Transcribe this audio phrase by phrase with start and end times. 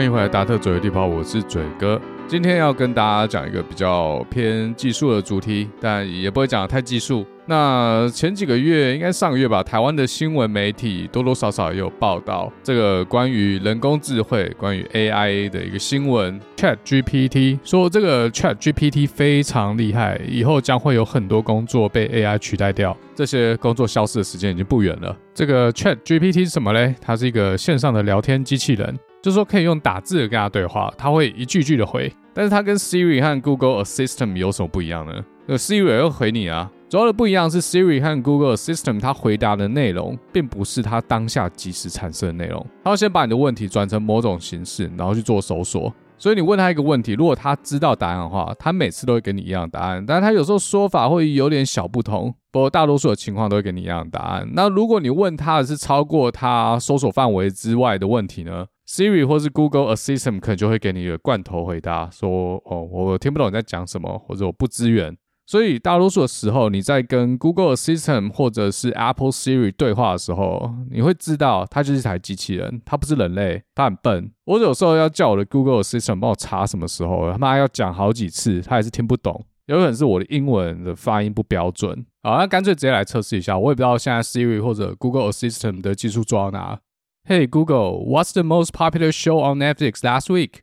[0.00, 2.00] 欢迎回来，达特嘴的地方，我是嘴哥。
[2.26, 7.26] 今天要跟大家讲一个比较偏技术的主题，但也不会讲得太技术。
[7.44, 16.40] 那前几个月，应该上个月吧，台湾的新闻媒体多多少少也有报道这个关于人工智慧、关于 AI 的一个新闻。
[16.56, 25.14] ChatGPT 说这个 ChatGPT 非常厉害，以后将会有很多工作被 AI 取代掉，这些工作消失的时间已经不远了。
[25.34, 26.94] 这个 ChatGPT 是什么嘞？
[27.02, 28.98] 它是一个线上的聊天机器人。
[29.22, 32.12] 就是说可以用打字跟他对话，他会一句句的回。
[32.32, 35.12] 但是它跟 Siri 和 Google Assistant 有什么不一样呢？
[35.46, 36.70] 那 Siri 也会回你啊。
[36.88, 42.64] 主要的不一样是 Siri 和 Google Assistant 它回答的内容，并不是它当下即时产生的内容。
[42.84, 45.92] 它会先把你的问题转成某种形式，然后去做搜索。
[46.16, 50.04] 所以你问他一个问题，如果他知道答案的话，他每次都会给你一样答案。
[50.06, 54.48] 但是他有时候说法会有点小不同，不过大多数的情况都会给你一样答案。
[54.52, 74.32] 那如果你问他的是超过他搜索范围之外的问题呢？Siri 或是 Google Assistant 可能就会给你一个罐头回答，说：“哦，我听不懂你在讲什么，或者我不支援。”所以大多数的时候，你在跟 Google Assistant 或者是 Apple Siri 对话的时候，你会知道它就是一台机器人，它不是人类，它很笨。
[74.44, 79.44] 我有时候要叫我的 Google Assistant 帮我查什么时候，他妈要讲好几次，他还是听不懂。
[79.66, 82.04] 有可能是我的英文的发音不标准。
[82.22, 83.56] 好，那干脆直接来测试一下。
[83.56, 86.78] 我也不知道现在 Siri 或者 Google Assistant 的技术做到哪。
[87.26, 90.62] Hey Google, what's the most popular show on Netflix last week?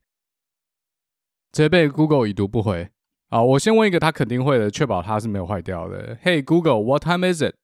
[1.51, 2.89] 直接被 Google 已读不回。
[3.29, 6.17] 好，我先问一个他肯定会的，确保他是没有坏掉的。
[6.17, 7.55] Hey Google, what time is it?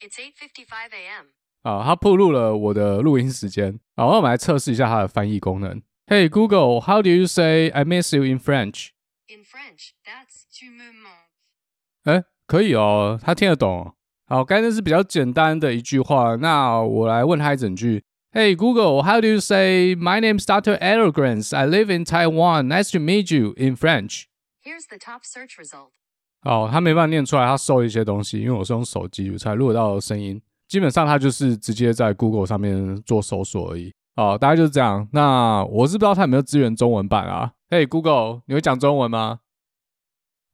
[0.00, 1.26] It's 8:55 a.m.
[1.62, 3.78] 啊，他暴露了我的录音时间。
[3.96, 5.80] 好，那我们来测试一下它的翻译功能。
[6.06, 8.88] Hey Google, how do you say I miss you in French?
[9.28, 12.04] In French, that's tu me manques.
[12.04, 13.94] 哎，可以哦，他听得懂。
[14.26, 16.36] 好，刚才是比较简单的一句话。
[16.36, 18.04] 那我来问他一整句。
[18.32, 20.78] Hey Google, how do you say my name's Dr.
[20.80, 21.52] Elegance?
[21.52, 22.68] I live in Taiwan.
[22.68, 24.28] Nice to meet you in French.
[24.64, 25.90] Here's the top search result.
[26.42, 30.40] 好，他没办法念出来，他搜一些东西，因为我是用手机才录得到声音。
[30.68, 33.92] 基本上他就是直接在 Google 上面做搜索而已。
[34.14, 35.08] 哦，大概就是这样。
[35.10, 39.40] 那我是不知道他有没有支援中文版啊？Hey Google，你会讲中文吗？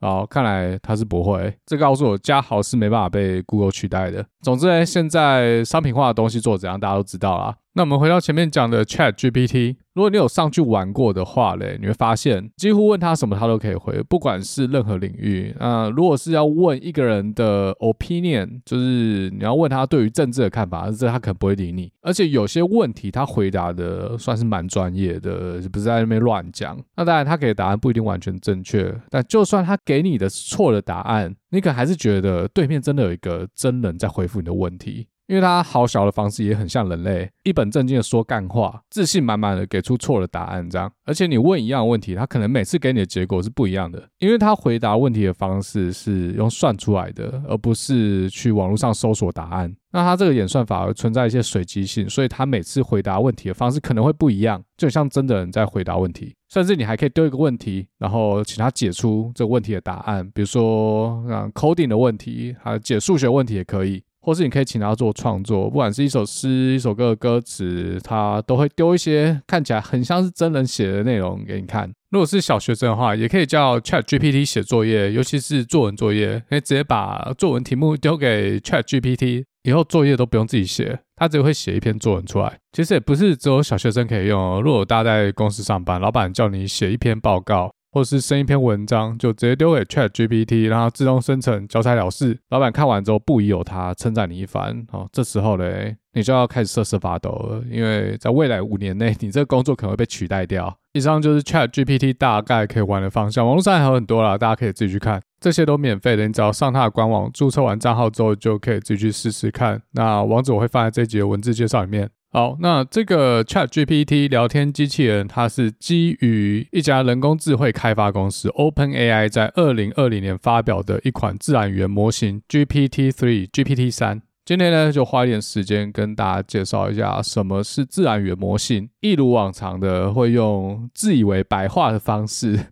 [0.00, 1.58] 哦，看来他是不会。
[1.66, 4.26] 这告诉我，家豪是没办法被 Google 取代的。
[4.40, 7.54] 总之呢，现在商品化的东西做怎样，大家都知道啦。
[7.76, 9.76] 那我们回到前面讲的 ChatGPT。
[9.92, 15.54] 如果你有上去玩过的话嘞，你会发现几乎问他什么他都可以回，不管是任何领域。
[15.58, 21.92] 啊，如果是要问一个人的 opinion，就是你要问他对于政治的看法，这他可能不会理你。
[22.00, 26.82] 而且有些问题他回答的算是蛮专业的，不是在那边乱讲。
[26.96, 35.08] 那当然他给的答案不一定完全正确，但就算他给你的错的答案，你可能还是觉得对面真的有一个真人在回复你的问题。
[35.26, 40.90] 因为他好小的方式也很像人类，一本正经的说干话，自信满满的给出错的答案，这样。
[41.04, 49.74] 而且你问一样问题，他可能每次给你的结果是不一样的，因为他回答问题的方式是用算出来的，而不是去网络上搜索答案。
[49.92, 56.34] 那他这个演算法存在一些随机性，所以他每次回答问题的方式可能会不一样，就像真的人在回答问题。
[56.48, 64.02] 甚至你还可以丢一个问题，然后请他解出这个问题的答案，比如说像 coding 的问题，还有解数学问题也可以。
[64.26, 71.88] 或是你可以请他做创作，不管是一首诗、一首歌的歌词，他都会丢一些看起来很像是真人写的内容给你看。
[72.10, 82.58] 如果是小学生的话，也可以叫 ChatGPT 写作业，尤其是作文作业，可以直接把作文题目丢给 ChatGPT，以后作业都不用自己写，他只会写一篇作文出来。
[82.72, 87.70] 其实也不是只有小学生可以用，如果大家在公司上班，老板叫你写一篇报告。
[87.96, 92.38] 或是生一篇文章，就直接丢给 ChatGPT，让它自动生成，交差了事。
[92.50, 94.86] 老板看完之后不疑有他，称赞你一番。
[94.92, 100.76] 哦，这时候嘞，你就要开始瑟瑟发抖了，因为在未来五年内，你这个工作可能会被取代掉。
[100.92, 109.80] 以上就是 ChatGPT 大概可以玩的方向，网络上还有很多啦，大家可以自己去看，这些都免费的，你只要上它的官网，注册完账号之后，就可以自己去试试看。
[109.92, 112.10] 那网址我会放在这集的文字介绍里面。
[112.36, 124.20] 好，那这个 ChatGPT 聊天机器人，它是基于一家人工智慧开发公司 OpenAI 在二零二零年发表的一款自然语言模型 GPT Three、GPT-3。
[124.44, 128.90] 今天呢，就花一点时间跟大家介绍一下什么是自然语言模型。
[129.00, 132.66] 一如往常的，会用自以为白话的方式，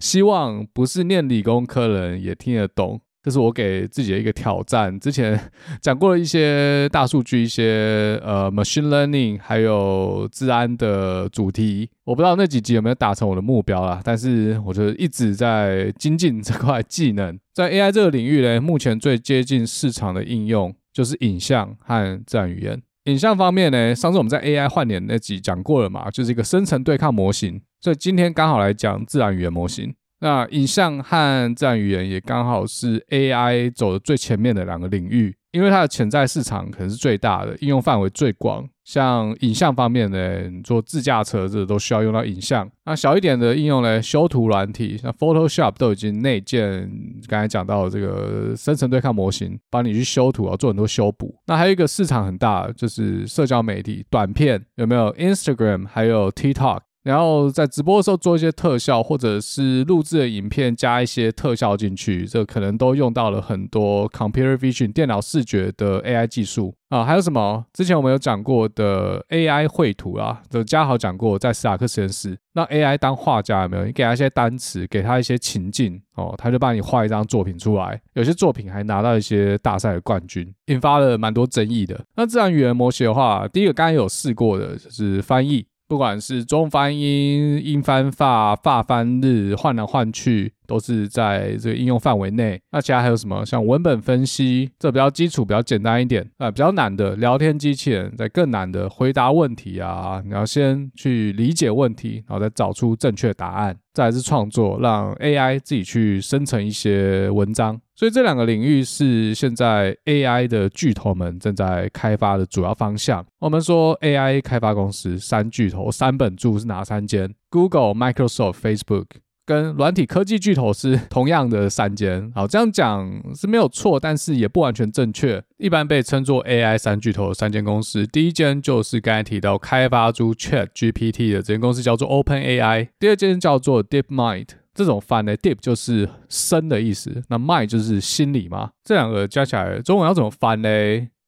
[0.00, 3.02] 希望不是念理工科人也听得懂。
[3.22, 4.98] 这是我给自己的一个挑战。
[4.98, 5.38] 之前
[5.80, 11.90] 讲过了一些大数据、一些呃 machine learning，还有治安的主题。
[12.04, 17.38] 我不知道那几集有没有达成我的目标啦，但是我觉得一直在精进这块技能。
[17.52, 22.80] 在 AI 这个领域呢，目前最接近市场的应用就是影像和自然语言。
[23.04, 29.94] 影像方面呢，上次我们在 AI 换脸那集讲过了嘛，就是一个生成对抗模型，所以今天刚好来讲自然语言模型。
[30.20, 38.68] 那影像和自然语言也刚好是 AI 走的最前面的两个领域，因为它的潜在市场可能是最大的，应用范围最广。
[38.84, 42.68] 像影像方面呢，你做自驾车这都需要用到影像。
[42.84, 46.90] 那小一点的应用呢，修图软体，像 Photoshop 都已经内建
[47.28, 51.34] 刚才讲到这个生成对抗模型，帮你去修图啊，做很多修补。
[51.46, 56.80] 那还有一个市场很大，就是社交媒体短片，有没有 Instagram，还有 TikTok。
[57.02, 67.02] 然后在直播的时候做一些特效，或者是录制的影片加一些特效进去，这可能都用到了很多 computer vision 电脑视觉的 AI 技术啊。
[67.04, 67.64] 还有什么？
[67.72, 73.86] 之前我们有讲过的 AI 绘图啊，就嘉豪讲过，在斯塔克实验室让 AI 当画家有没有？
[73.86, 77.98] 你给他一些单词，给他一些情境哦，他就帮你画一张作品出来。
[78.12, 81.98] 有些作品还拿到一些大赛的冠军，引发了蛮多争议的。
[82.16, 85.64] 那自然语言模型的话，第一个刚才有试过的就是翻译。
[85.90, 92.60] 不管是中翻英、英翻法、法翻日，换来换去都是在这个应用范围内。
[92.70, 93.44] 那其他还有什么？
[93.44, 103.76] 像文本分析，这比较基础、比较简单一点啊、比较难的聊天机器人，再更难的回答问题啊，你要先去理解问题，然后再找出正确答案。
[103.92, 107.80] 再来是创作，让 AI 自己去生成一些文章。
[108.00, 113.22] 所以这两个领域是现在 AI 的巨头们正在开发的主要方向。
[113.40, 119.04] 我们说 AI 开发公司三巨头，三本柱是哪三间？Google、Microsoft、Facebook，
[119.44, 122.32] 跟软体科技巨头是同样的三间。
[122.34, 125.44] 好，这样讲是没有错，但是也不完全正确。
[125.58, 132.88] 一般被称作 AI 三巨头的三间公司，第一间就是刚才提到开发出 ChatGPT 的这间公司，叫做 OpenAI。
[132.98, 134.46] 第二间叫做 DeepMind。
[134.80, 138.70] 这种翻呢，deep 就是深的意思，那 my 就是心理嘛。
[138.82, 140.68] 这两个加起来，中文要怎么翻呢？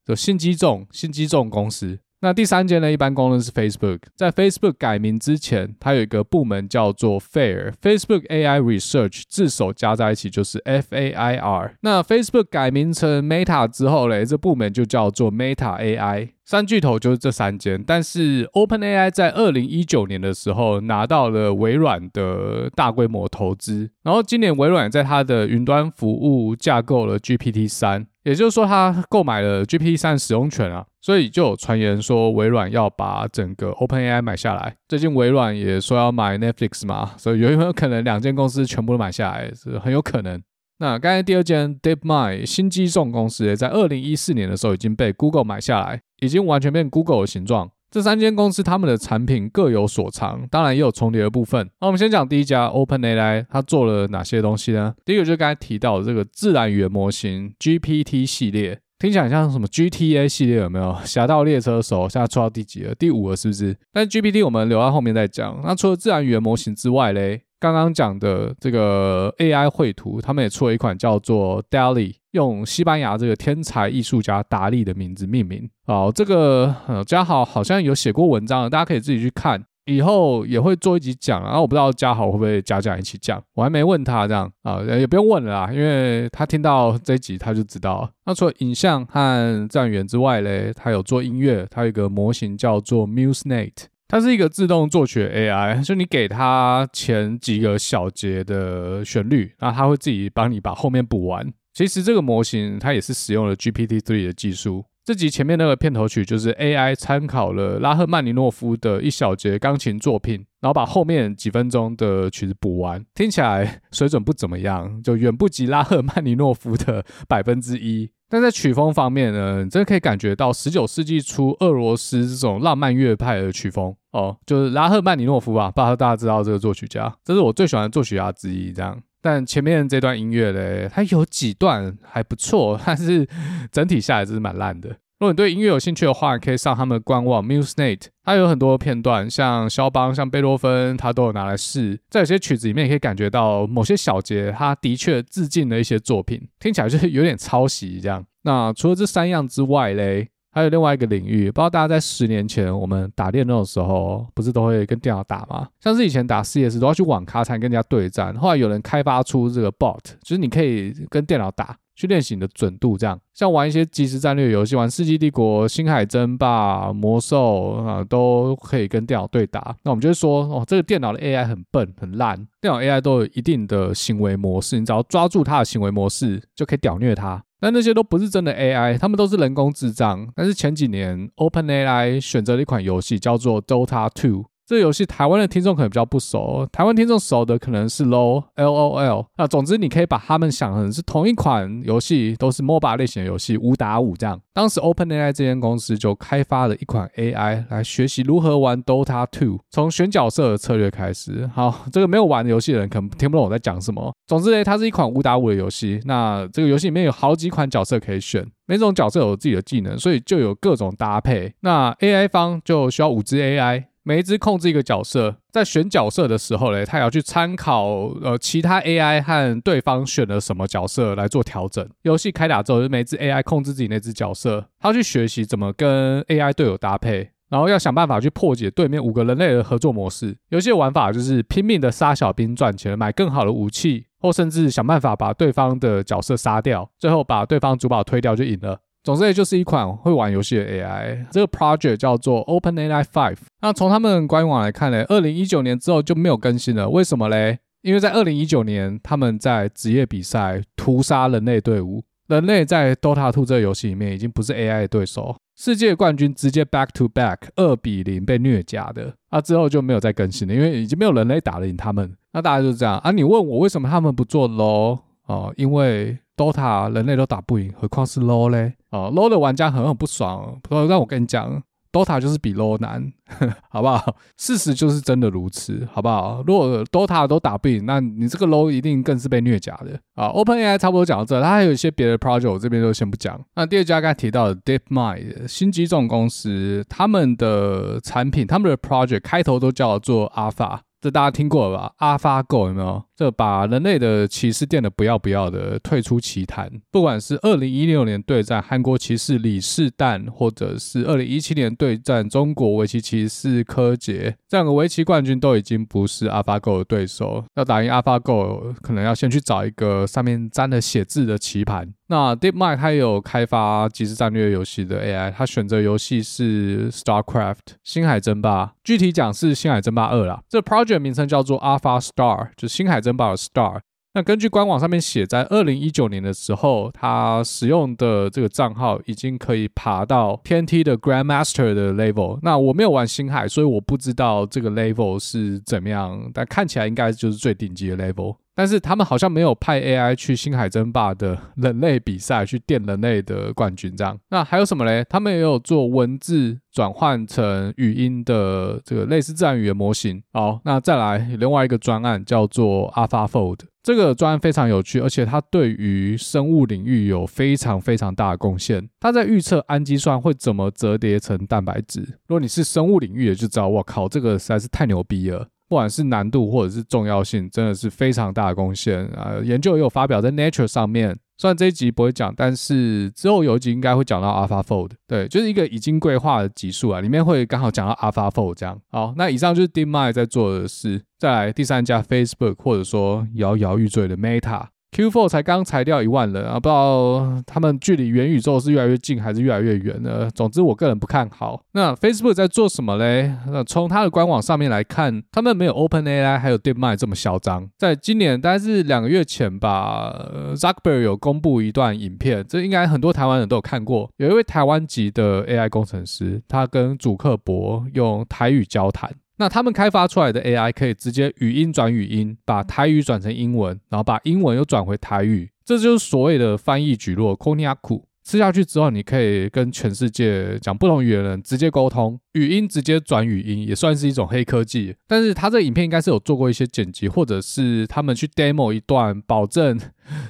[0.07, 1.99] 就心机重，心机重公司。
[2.23, 3.99] 那第三间呢，一般公认是 Facebook。
[4.17, 11.75] 在 Facebook 改名之前，它有一个部门叫做 FAIR，Facebook AI Research，字首加在一起就是 F A I R。
[11.83, 16.31] 那 Facebook 改名成 Meta 之后嘞，这部门就叫做 Meta AI。
[16.45, 34.77] 三巨头就是这三间，但是 OpenAI 在二零一九年的时候拿到了微软的大规模投资，然后今年微软在它的云端服务架构了 GPT 三，也就是说它购买了 GPT 三使用权啊，所以就有传言说微软要把整个 OpenAI 买下来。
[34.89, 39.53] 最近微软也说要买 Netflix 嘛，所以有没有可能两间公司全部都买下来？
[39.55, 40.43] 是很有可能。
[40.79, 47.71] 那刚才第二间 DeepMind 新机送公司，在二零一四年的时候已经被 Google 买下来，已经完全变 Google 的形状。
[47.91, 51.69] 这三间公司他们的产品各有所长，当然也有重叠的部分。
[51.79, 54.95] 那我们先讲第一家 OpenAI，它做了哪些东西呢？
[55.05, 60.97] 第一个就是刚才提到的这个自然语言模型 GPT 系列，听起来像什么 GTA 系列有没有？
[61.05, 62.95] 侠盗猎车手现在出到第几了？
[62.95, 63.77] 第五了是不是？
[63.93, 65.61] 但 GPT 我们留到后面再讲。
[65.63, 67.43] 那除了自然语言模型之外嘞？
[67.63, 75.71] 刚刚讲的这个 AI 绘图，他们也出了一款叫做 DALL-E，用西班牙这个天才艺术家达利的名字命名。
[75.87, 81.41] 好，这个呃嘉豪好像有写过文章，大家可以自己去看，以后也会做一集讲。
[81.41, 88.11] 然后我不知道嘉豪会不会加讲一起讲，我还没问他这样啊，也不用问了啦，因为他听到这一集他就知道了。
[88.27, 93.71] 那除了影像和自然语言之外嘞，他有做音乐，他有一个模型叫做 MuseNet。
[94.13, 101.51] 它是一个自动作曲 AI， 就你给它前几个小节的旋律，那它会自己帮你把后面补完。
[101.73, 104.85] 其实这个模型它也是使用了 GPT-3 的技术。
[105.03, 118.11] 这集前面那个片头曲就是 AI 参考了拉赫曼尼诺夫的一小节钢琴作品，然后把后面几分钟的曲子补完，听起来水准不怎么样，就远不及拉赫曼尼诺夫的百分之一。
[118.33, 128.73] 但在曲风方面呢，你真的可以感觉到十九世纪初俄罗斯这种浪漫乐派的曲风哦，就是拉赫曼尼诺夫吧，不知道大家知道这个作曲家，这是我最喜欢的作曲家之一。
[128.73, 133.29] 这样，但前面这段音乐嘞，它有几段还不错，但是
[133.71, 134.97] 整体下来真是蛮烂的。
[135.23, 141.97] 如果你对音乐有兴趣的话，可以上他们的官网 MuseNet，它有很多片段，像肖邦、像贝多芬，他都有拿来试。
[142.11, 148.25] 在有些曲子里面，也可以感觉到某些小节，它的确致敬了一些作品，听起来就是有点抄袭这样。
[148.43, 155.69] 那除了这三样之外嘞，还有另外一个领域，不知道大家在十年前我们打电脑的时候，不是都会跟电脑打吗？
[155.79, 161.77] 像是以前打 CS 都要去网咖才跟人家对战，后来有人开发出这个 bot，就是你可以跟电脑打。
[161.95, 169.77] 去练习你的准度，这样像玩一些即时战略游戏，玩《世纪帝国》《星海争霸》《魔兽》啊，都可以跟电脑对打。
[169.83, 177.43] 那我们就会说，哦，这个电脑的 AI 很笨很烂，电脑 AI 都有一定的行为模式，你只要抓住它的行为模式，就可以屌虐它。
[177.61, 180.29] 但那些都不是真的 AI，他们都是人工智障。
[180.35, 184.45] 但是前几年 OpenAI 选择了一款游戏叫做 Dota 2。
[184.73, 189.27] 这个游戏台湾的听众可能比较不熟，台湾听众熟的可能是 LO L O L。
[189.37, 194.41] 那总之你可以把他们想成是同一款游戏，都是 MOBA 类型的游戏，五打五这样。
[194.55, 201.47] 当时 OpenAI 这间公司就开发了一款 AI 来学习如何玩 Dota 2，从选角色的策略开始。
[201.55, 204.11] 好，这个没有玩的游戏的人可能听不懂我在讲什么。
[204.27, 206.01] 总之呢，它是一款五打五的游戏。
[206.07, 211.53] 那这个游戏里面有好几款角色可以选，每种角色有自己的技能，所以就有各种搭配。
[211.61, 213.85] 那 AI 方就需要五只 AI。
[214.05, 217.87] 每一只控制一个角色，在选角色的时候呢，他也要去参考
[218.23, 221.89] 呃其他 AI 和对方选了什么角色来做调整。
[222.03, 230.37] 游戏开打之后，就每只 AI 控制自己那只角色，他要去学习怎么跟 AI 队友搭配，然后要想办法去破解对面五个人类的合作模式。
[230.49, 238.81] 游戏的玩法就是拼命的杀小兵赚钱，买更好的武器，或甚至想办法把对方的角色杀掉，最后把对方主堡推掉就赢了。
[239.05, 241.27] 总之，也就是一款会玩游戏的 AI。
[241.31, 243.39] 这个 project 叫做 OpenAI Five。
[243.61, 246.89] 那从他们官网来看呢，二零一九年之后就没有更新了。
[246.89, 247.59] 为什么嘞？
[247.83, 259.13] 因为在二零一九年，他们在职业比赛屠杀人类队伍，人类在 Dota 2这个游戏里面已经不是 AI 的对手，世界冠军直接 back to back 二比零被虐甲的。
[259.31, 262.15] 啊，之后就没有再更新了，因为已经没有人类打得赢他们。
[262.33, 263.11] 那大家就是这样啊。
[263.11, 265.01] 你问我为什么他们不做 LO？
[265.27, 268.75] 哦，因为 Dota 人类都打不赢，何况是 LoL 嘞？
[268.91, 271.63] 哦，low 的玩家很很不爽，不过让我跟你讲
[271.93, 274.17] ，Dota 就是比 low 难，呵 呵好不好？
[274.39, 276.43] 事实就是真的如此，好不好？
[276.47, 283.39] 如果 Dota 都打不赢，那你这个 low 一定更是被虐假的啊！OpenAI 差不多讲到这，它还有一些别的 project，我这边就先不讲。
[283.55, 293.03] 那第二家刚才提到的 DeepMind 新机种公司，他们的产品，他们的 project 开头都叫做 Alpha，这大家听过了吧？AlphaGo 有没有？
[293.23, 307.45] 这把人类的骑士电的不要不要的退出棋坛，不管是二零一六年对战韩国骑士李世旦，或者是二零一七年对战中国围棋骑士柯洁，这两个围棋冠军都已经不是 AlphaGo 的对手。
[307.55, 311.89] 要打赢 AlphaGo，可能要先去找一个上面沾了血字的棋盘。
[312.09, 320.43] 那 DeepMind 它有开发即时战略游戏的 AI，它选择游戏是 StarCraft 星海争霸，具体讲是星海争霸二啦。
[320.47, 323.12] 这 project 名称叫做 Alpha Star，就是星海争。
[323.17, 323.81] Star，
[324.15, 332.39] 那根据官网上面写，在二零一九年的时候，他使用的这个账号已经可以爬到天梯的 Grandmaster 的 level。
[332.43, 338.37] 那我没有玩星海，所以我不知道这个 level 是怎么样，但看起来应该就是最顶级的 level。
[338.55, 344.19] 但是他们好像没有派 AI 去星海争霸的人类比赛去电人类的冠军这样。
[344.31, 345.05] 那还有什么嘞？
[345.09, 350.23] 他们也有做文字转换成语音的这个类似自然语言模型。
[350.33, 358.89] 好，那再来另外一个专案叫做 AlphaFold，这个专案非常有趣，而且它对于生物领域有非常非常大的贡献。
[359.01, 362.01] 它在预测氨基酸会怎么折叠成蛋白质。
[362.01, 365.49] 如果你是生物领域的，就知道，我靠，这个实在是太牛逼了。
[365.73, 369.41] 不管是难度或者是重要性，真的是非常大的贡献啊！
[369.43, 371.19] 研究也有发表在 Nature 上面。
[371.39, 374.91] 虽然这一集不会讲，但是之后有一集应该会讲到 AlphaFold。
[375.09, 378.79] 对，就是一个已经规划的集数啊，里面会刚好讲到 AlphaFold 这样。
[378.91, 381.01] 好，那以上就是 DeepMind 在做的事。
[381.19, 384.67] 再来第三家 Facebook，或者说摇摇欲坠的 Meta。
[384.93, 390.31] Q4 才刚裁掉一万人啊，不知道他们距离元宇宙是越来越近还是越来越远呢？
[390.35, 391.63] 总之，我个人不看好。
[391.73, 393.35] 那 Facebook 在做什么嘞？
[393.47, 397.67] 那从它的官网上面来看，他们没有 OpenAI 还有 DeepMind 这么嚣张。
[397.79, 400.15] 在今年大概是两个月前吧
[400.55, 404.11] ，Zuckerberg 有公布一段影片，这应该很多台湾人都有看过。
[404.19, 409.11] 有一位台湾籍的 AI 工程师，他跟祖克伯用台语交谈。
[409.43, 418.05] 那他们开发出来的 AI 可以直接语音转语音，把台语转成英文，然后把英文又转回台语，这就是所谓的翻译蒟蒻 Konnyaku。
[418.23, 424.95] 吃下去之后，你可以跟全世界讲不同语言的人直接沟通，语音直接转语音，也算是一种黑科技。
[425.09, 429.77] 但是他这影片应该是有做过一些剪辑，或者是他们去 demo 一段，保证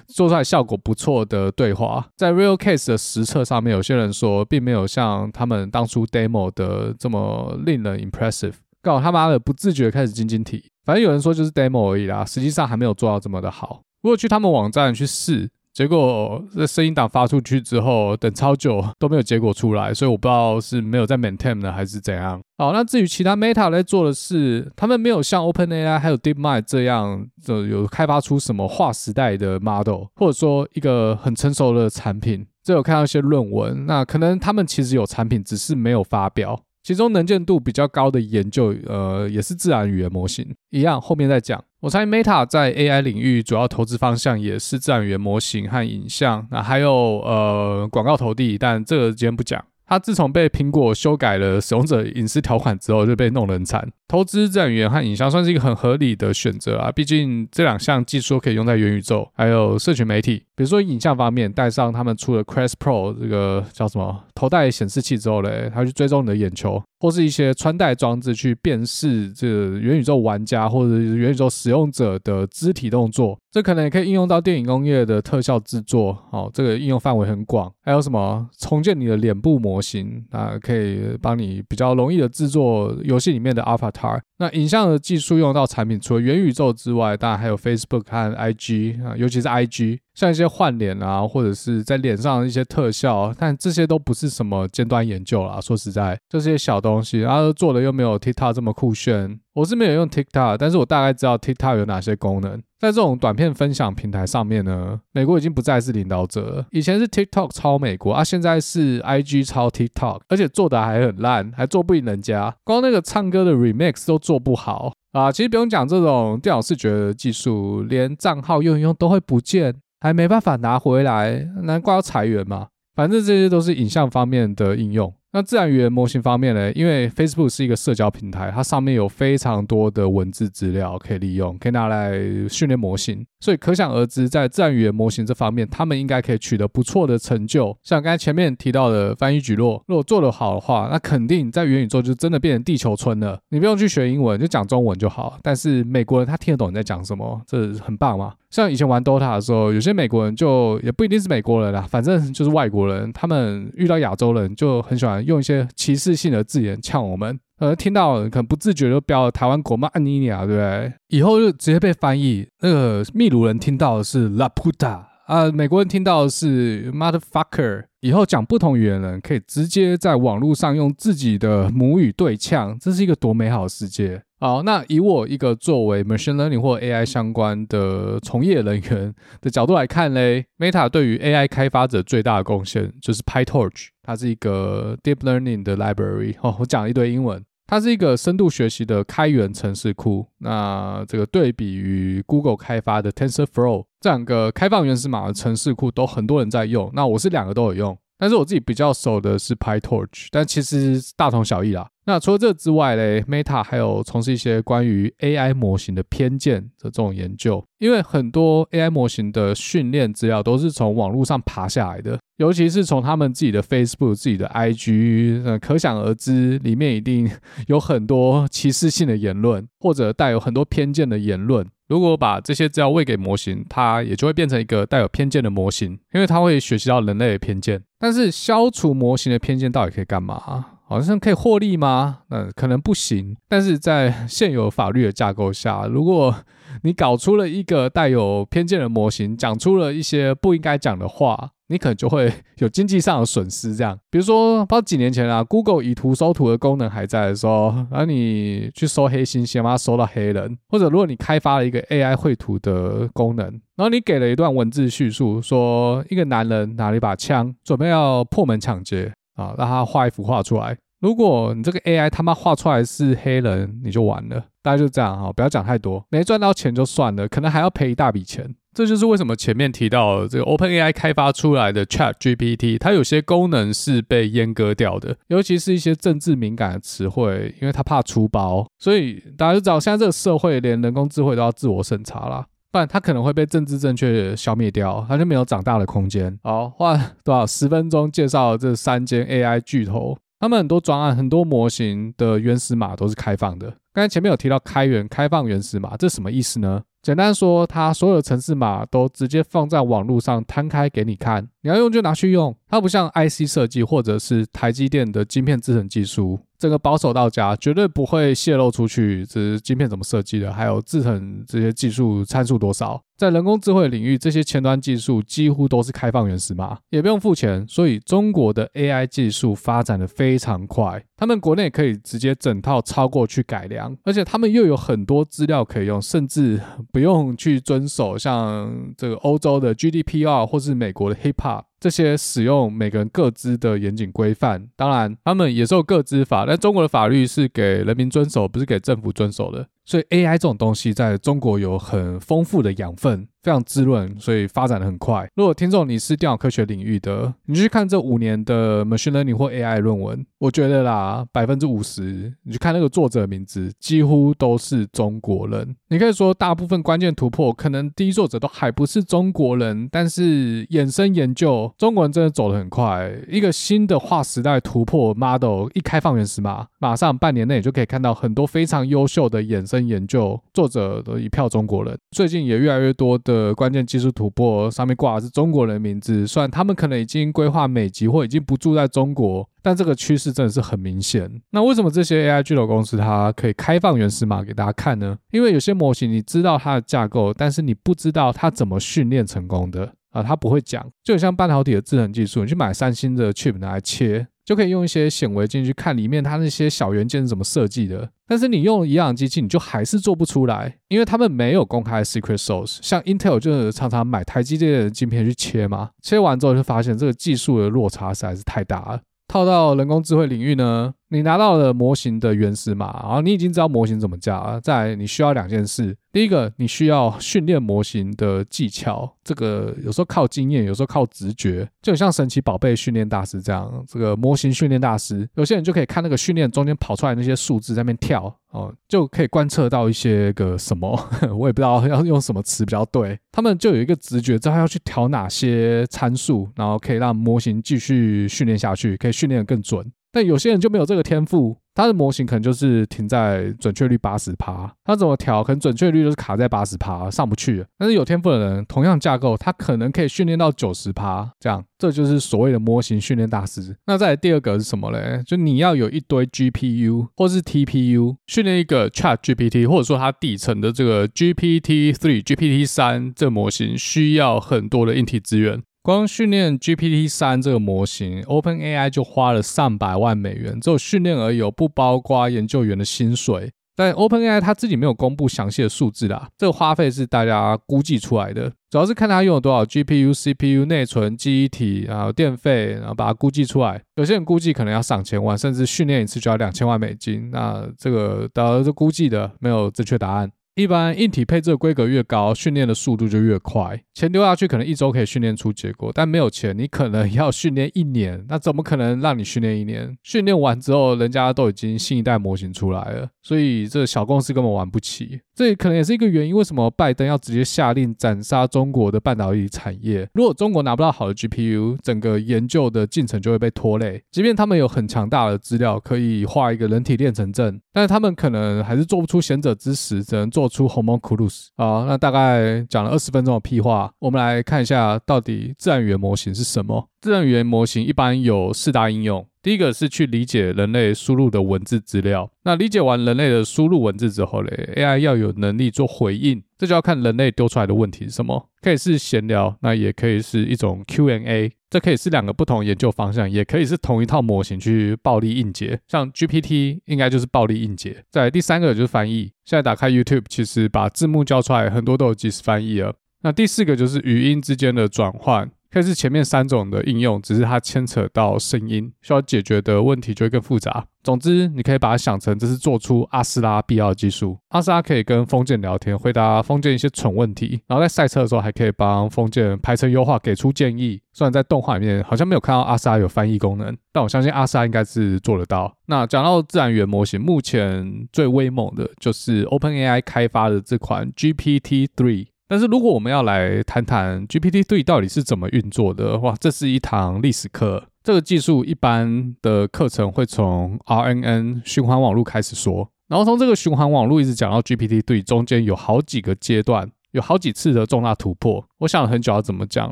[0.07, 2.09] 做出来效果不错的对话。
[2.17, 8.55] 在 Real Case 的实测上面，有些人说并没有像他们当初 demo 的这么令人 impressive。
[8.83, 13.83] 告他妈的不自觉开始晶晶体，反正有人说就是 demo 而已啦，实际上还没有做到这么的好。
[14.03, 22.39] 如果去他们网站去试，结果这声音档发出去之后，等超久都没有结果出来，所以我不知道是没有在 maintain 呢，还是怎样。
[22.59, 32.45] 好，那至于其他 Meta 在做的事，他们没有像 OpenAI 还有 DeepMind 这样，就有开发出什么划时代的 model，或者说一个很成熟的产品。
[32.63, 36.61] 这有看到一些论文，那可能他们其实有产品，只是没有发表。
[36.83, 41.63] 其中能见度比较高的研究，呃，也是自然语言模型，一样后面再讲。
[41.81, 49.65] 我猜 Meta 在 AI 领域主要投资方向也是自然语言模型和影像，那还有呃广告投递，但这个今天不讲。
[49.85, 53.87] 它自从被苹果修改了使用者隐私条款之后，就被弄得很惨。
[54.13, 60.43] 投资自然语言和影像算是一个很合理的选择啊，毕竟这两项技术可以用在元宇宙，还有社群媒体。
[60.55, 73.39] 比如说影像方面，带上他们出的 Quest Pro 这个叫什么头戴显示器之后嘞，它去追踪你的眼球，或是一些穿戴装置去辨识这个元宇宙玩家或者元宇宙使用者的肢体动作。
[73.51, 77.71] 这可能也可以应用到电影工业的特效制作，哦，这个应用范围很广。
[77.83, 84.02] 还有什么重建你的脸部模型啊，可以帮你比较容易的制作游戏里面的 Avatar。
[84.39, 89.99] 那影像的技术用到产品，除了元宇宙之外，当然还有 Facebook 和 IG 啊，尤其是 IG。
[90.15, 95.61] 像一些换脸啊，或者是在脸上的一些特效，但这些都不是什么尖端研究啦。
[95.61, 99.41] 说实在，这些小东西，然后做的又没有 TikTok 这么酷炫。
[99.55, 102.63] 我是没有用 TikTok，但是我大概知道 TikTok 有哪些功能。
[102.79, 106.67] 在这种短片分享平台上面呢，美国已经不再是领导者了。
[106.71, 112.55] 以前是 TikTok 超美国啊，现在是 IG 超 TikTok，而且做的还很烂，还做不赢人家。
[112.65, 115.31] 光那个唱歌的 Remix 都做不好啊。
[115.31, 119.75] 其实不用讲这种电脑视觉的技术，连账号用一用都会不见。
[120.03, 122.67] 还没办法拿回来，难怪要裁员嘛。
[122.97, 125.15] 反正这些都是影像方面的应用。
[125.33, 126.73] 那自然语言模型方面呢？
[126.73, 132.19] 因为 Facebook 是一个社交平台，它上面有非常多的文字资料可以利用，可以拿来
[132.49, 133.25] 训练模型。
[133.43, 137.77] 所以可想而知，在自然语言模型这方面，他们应该可以取得不错的成就。
[137.83, 143.37] 像刚才前面提到的翻译蒟蒻，如果做得好的话，那肯定在元宇宙就真的变成地球村了。
[143.49, 145.37] 你不用去学英文，就讲中文就好。
[145.43, 148.35] 但是美国人他听得懂你在讲什么，这很棒嘛。
[148.49, 160.93] 像以前玩 Dota 的时候，有些美国人就也不一定是美国人啦，反正就是外国人，他们遇到亚洲人就很喜欢用一些歧视性的字眼呛我们，呃，听到可能不自觉就标了台湾国骂安妮妮啊，对不对？
[161.11, 162.45] 以后就直接被翻译。
[162.61, 167.85] 那个秘鲁人听到的是 La Puta 啊，美国人听到的是 Motherfucker。
[168.01, 174.21] 以后讲不同语言人可以直接在网络上用自己的母语对呛，这是一个多美好的世界。
[174.41, 186.35] 好，那以我一个作为 machine learning 或 AI 相关的从业人员的角度来看嘞，Meta 对于 AI 开发者最大的贡献就是 PyTorch，它是一个 deep learning 的 library。
[186.41, 187.41] 哦，我讲了一堆英文，
[187.73, 190.27] 它是一个深度学习的开源城市库。
[190.41, 196.91] 那这个对比于 Google 开发的 TensorFlow 这两个开放原始码的城市库，都很多人在用。
[196.93, 197.99] 那我是两个都有用。
[198.19, 201.89] 但是我自己比较熟的是 PyTorch，但其实大同小异啦。
[202.05, 217.31] 那除了这之外嘞，Meta 还有从事一些关于 AI 模型的偏见的这种研究，因为很多 AI 模型的训练资料都是从网络上爬下来的，尤其是从他们自己的 Facebook、自己的 IG，呃，可想而知，里面一定
[217.69, 221.65] 有很多歧视性的言论，或者带有很多偏见的言论。
[221.89, 227.81] 如果把这些资料喂给模型，它也就会变成一个带有偏见的模型，因为它会学习到人类的偏见。
[227.99, 230.72] 但是消除模型的偏见到底可以干嘛？
[230.93, 232.21] 好像可以获利吗？
[232.31, 233.37] 嗯，可能不行。
[233.49, 236.35] 但是在现有法律的架构下， 如果
[236.83, 241.51] 你搞出了一个带有偏见的模型，讲出了一些不应该讲的话。
[241.69, 260.77] 你可能就会有经济上的损失，这样，比如说，不知道几年前啊，Google 以图搜图的功能还在的时候，然后你去搜黑猩猩，把它搜到黑人，或者如果你开发了一个 AI 绘图的功能，然后你给了一段文字叙述，说一个男人拿了一把枪，准备要破门抢劫啊，让他画一幅画出来。
[261.03, 264.45] 如果你这个 AI 他妈画出来是黑人，你就完了。
[264.63, 268.55] 大家就这样哈，不要讲太多，没赚到钱就算了，可能还要赔一大笔钱。
[268.73, 286.39] 这就是为什么前面提到这个 OpenAI 开发出来的 ChatGPT，它有些功能是被阉割掉的，尤其是一些政治敏感的词汇，因为它怕出包，所以大家就知道现在这个社会连人工智慧都要自我审查啦，不然它可能会被政治正确消灭掉，它就没有长大的空间。
[286.45, 293.73] 好，花多少十分钟介绍这三间 AI 巨头，他们很多专案、很多模型的原始码都是开放的。
[293.93, 296.83] 刚才前面有提到开源、开放原始码，这什么意思呢？
[297.01, 302.53] 简单说，它所有的程式码都直接放在网络上摊开给你看，你要用就拿去用。
[302.69, 313.03] 它不像 IC 设计或者是台积电的晶片制程技术，这个保守到家，绝对不会泄露出去，这是晶片怎么设计的，还有制程这些技术参数多少。
[313.17, 317.67] 在人工智慧领域，这些前端技术几乎都是开放原始码，也不用付钱。
[317.67, 326.61] 所以中国的 AI 技术发展的非常快，他们国内可以直接整套抄过去改良，而且他们又有很多资料可以用，甚至
[326.93, 331.63] 不用去遵守像这个欧洲的 GDPR 或是美国的 HIPAA。
[331.83, 339.67] 这些使用每个人各自的严谨规范，当然他们也受各自法，但中国的法律是给人民遵守，不是给政府遵守的。
[339.85, 345.29] 所以 AI 这种东西在中国有很丰富的养分，非常滋润，所以发展的很快。
[345.35, 355.75] 如果听众你是电脑科学领域的，你去看这五年的 machine learning 或 AI 论文，我觉得啦，百分之五十，你去看那个作者的名字，几乎都是中国人。
[355.89, 363.13] 你可以说大部分关键突破，可能第一作者都还不是中国人，但是衍生研究，中国人真的走得很快。
[363.29, 371.99] 一个新的划时代突破 model 一开放原始码，马上半年内就可以看到很多非常优秀的衍生研究，作者都一票中国人。
[372.11, 373.55] 最近也越来越多的。
[373.55, 381.31] 关键技术突破上面挂的是中国人名字，虽然他们可能已经规划美籍或已经不住在中国，但这个趋势真的是很明显。
[381.51, 385.17] 那为什么这些 AI 巨头公司它可以开放原始码给大家看呢？
[385.31, 390.85] 因为有些模型你知道它的架构，但是你不知道它怎么训练成功的啊，它不会讲。
[391.05, 394.27] 就像半导体的制程技术，你去买三星的 chip 拿来切。
[394.53, 402.79] 就可以用一些显微镜去看里面它那些小元件是怎么设计的，但是你用一样的机器，你就还是做不出来，因为他们没有公开 secret source。
[402.83, 409.01] 像 Intel 就是常常买台积电的晶片去切嘛，切完之后就发现这个技术的落差实在是太大了。
[409.27, 414.59] 套到人工智慧领域呢，你拿到了模型的原始码，然后你已经知道模型怎么架了。
[414.59, 423.85] 再，你需要两件事：第一个，你需要训练模型的技巧，这个有时候靠经验，有时候靠直觉，就像神奇宝贝训练大师这样。
[423.87, 430.99] 这个模型训练大师，有些人就可以看那个训练中间跑出来那些数字在那边跳哦，就可以观测到一些个什么，
[431.37, 433.19] 我也不知道要用什么词比较对。
[433.31, 439.93] 他们就有一个直觉，知道要去调哪些参数，然后可以让模型继续训练下去，可以训练得更准。
[440.13, 441.57] 但有些人就没有这个天赋。
[441.75, 447.65] 他的模型可能就是停在准确率八十趴，他怎么调，可能准确率就是卡在八十趴，上不去。
[447.79, 453.75] 但是有天赋的人，同样架构，他可能可以训练到九十趴，这样，这就是所谓的模型训练大师。
[453.87, 455.23] 那再来第二个是什么嘞？
[455.25, 465.63] 就你要有一堆 GPU 或是 TPU 训练一个 ChatGPT，或者说它底层的这个 GPT 3、GPT 三这模型，需要很多的硬体资源。
[465.83, 473.51] 光训练 GPT 三这个模型，OpenAI 就花了上百万美元，只有训练而已，不包括研究员的薪水。
[473.75, 483.83] 但 OpenAI 它自己没有公布详细的数字啦，这个花费是大家估计出来的，主要是看它用了多少 GPU、CPU、内存、记忆体，然后电费，然后把它估计出来。
[483.97, 487.31] 有些人估计可能要上千万，甚至训练一次就要两千万美金。
[487.33, 490.31] 那这个当然是估计的，没有正确答案。
[490.55, 493.83] 一般硬体配置的规格越高，训练的速度就越快。
[493.95, 498.23] 钱丢下去可能一周可以训练出结果，但没有钱，你可能要训练一年。
[498.29, 499.97] 那怎么可能让你训练一年？
[500.03, 505.21] 训练完之后，人家都已经新一代模型出来了，所以这小公司根本玩不起。
[505.35, 510.09] 这可能也是一个原因，为什么拜登要直接下令斩杀中国的半导体产业？
[510.15, 514.03] 如果中国拿不到好的 GPU，整个研究的进程就会被拖累。
[514.11, 521.47] 即便他们有很强大的资料，可以画一个人体炼成阵，但是他们可能还是做不出贤者之石，只能做出 homunculus。
[521.57, 526.89] 好，那大概讲了二十分钟的屁话，我们来看一下到底自然语言模型是什么。
[527.03, 529.27] 自然语言模型一般有四大应用。
[529.43, 548.05] 第一个是去理解人类输入的文字资料，那理解完人类的输入文字之后嘞，AI 要有能力做回应，这就要看人类丢出来的问题是什么，可以是闲聊，那也可以是一种 Q&A，这可以是两个不同研究方向，也可以是同一套模型去暴力硬解，像 GPT 应该就是暴力硬解。
[548.11, 552.95] 再来第三个就是翻译，现在打开 YouTube，其实把字幕叫出来，很多都有即时翻译了。
[553.23, 555.51] 那第四个就是语音之间的转换。
[555.73, 560.85] 可以是前面三种的应用，只是它牵扯到声音，需要解决的问题就会更复杂。
[561.03, 564.39] 总之，你可以把它想成这是做出阿斯拉必要的技术。
[564.51, 571.01] 阿斯拉可以跟封建聊天，回答封建一些蠢问题，然后在赛车的时候还可以帮封建排程优化，给出建议。
[571.15, 575.75] 虽然在动画里面好像没有看到阿斯拉有翻译功能，但我相信阿斯拉应该是做得到。
[575.87, 582.27] 那讲到自然语言模型，目前最威猛的就是 OpenAI 开发的这款 GPT-3。
[582.53, 587.83] 但是如果我们要来谈谈 GPT-3 到底是怎么运作的，哇，这是一堂历史课。
[588.05, 598.63] 这个技术一般的课程会从 RNN 循环网络开始说，然后从这个循环网络一直讲到 GPT-3，中间有好几个阶段，有好几次的重大突破。
[598.81, 599.91] 我想了很久要怎么讲，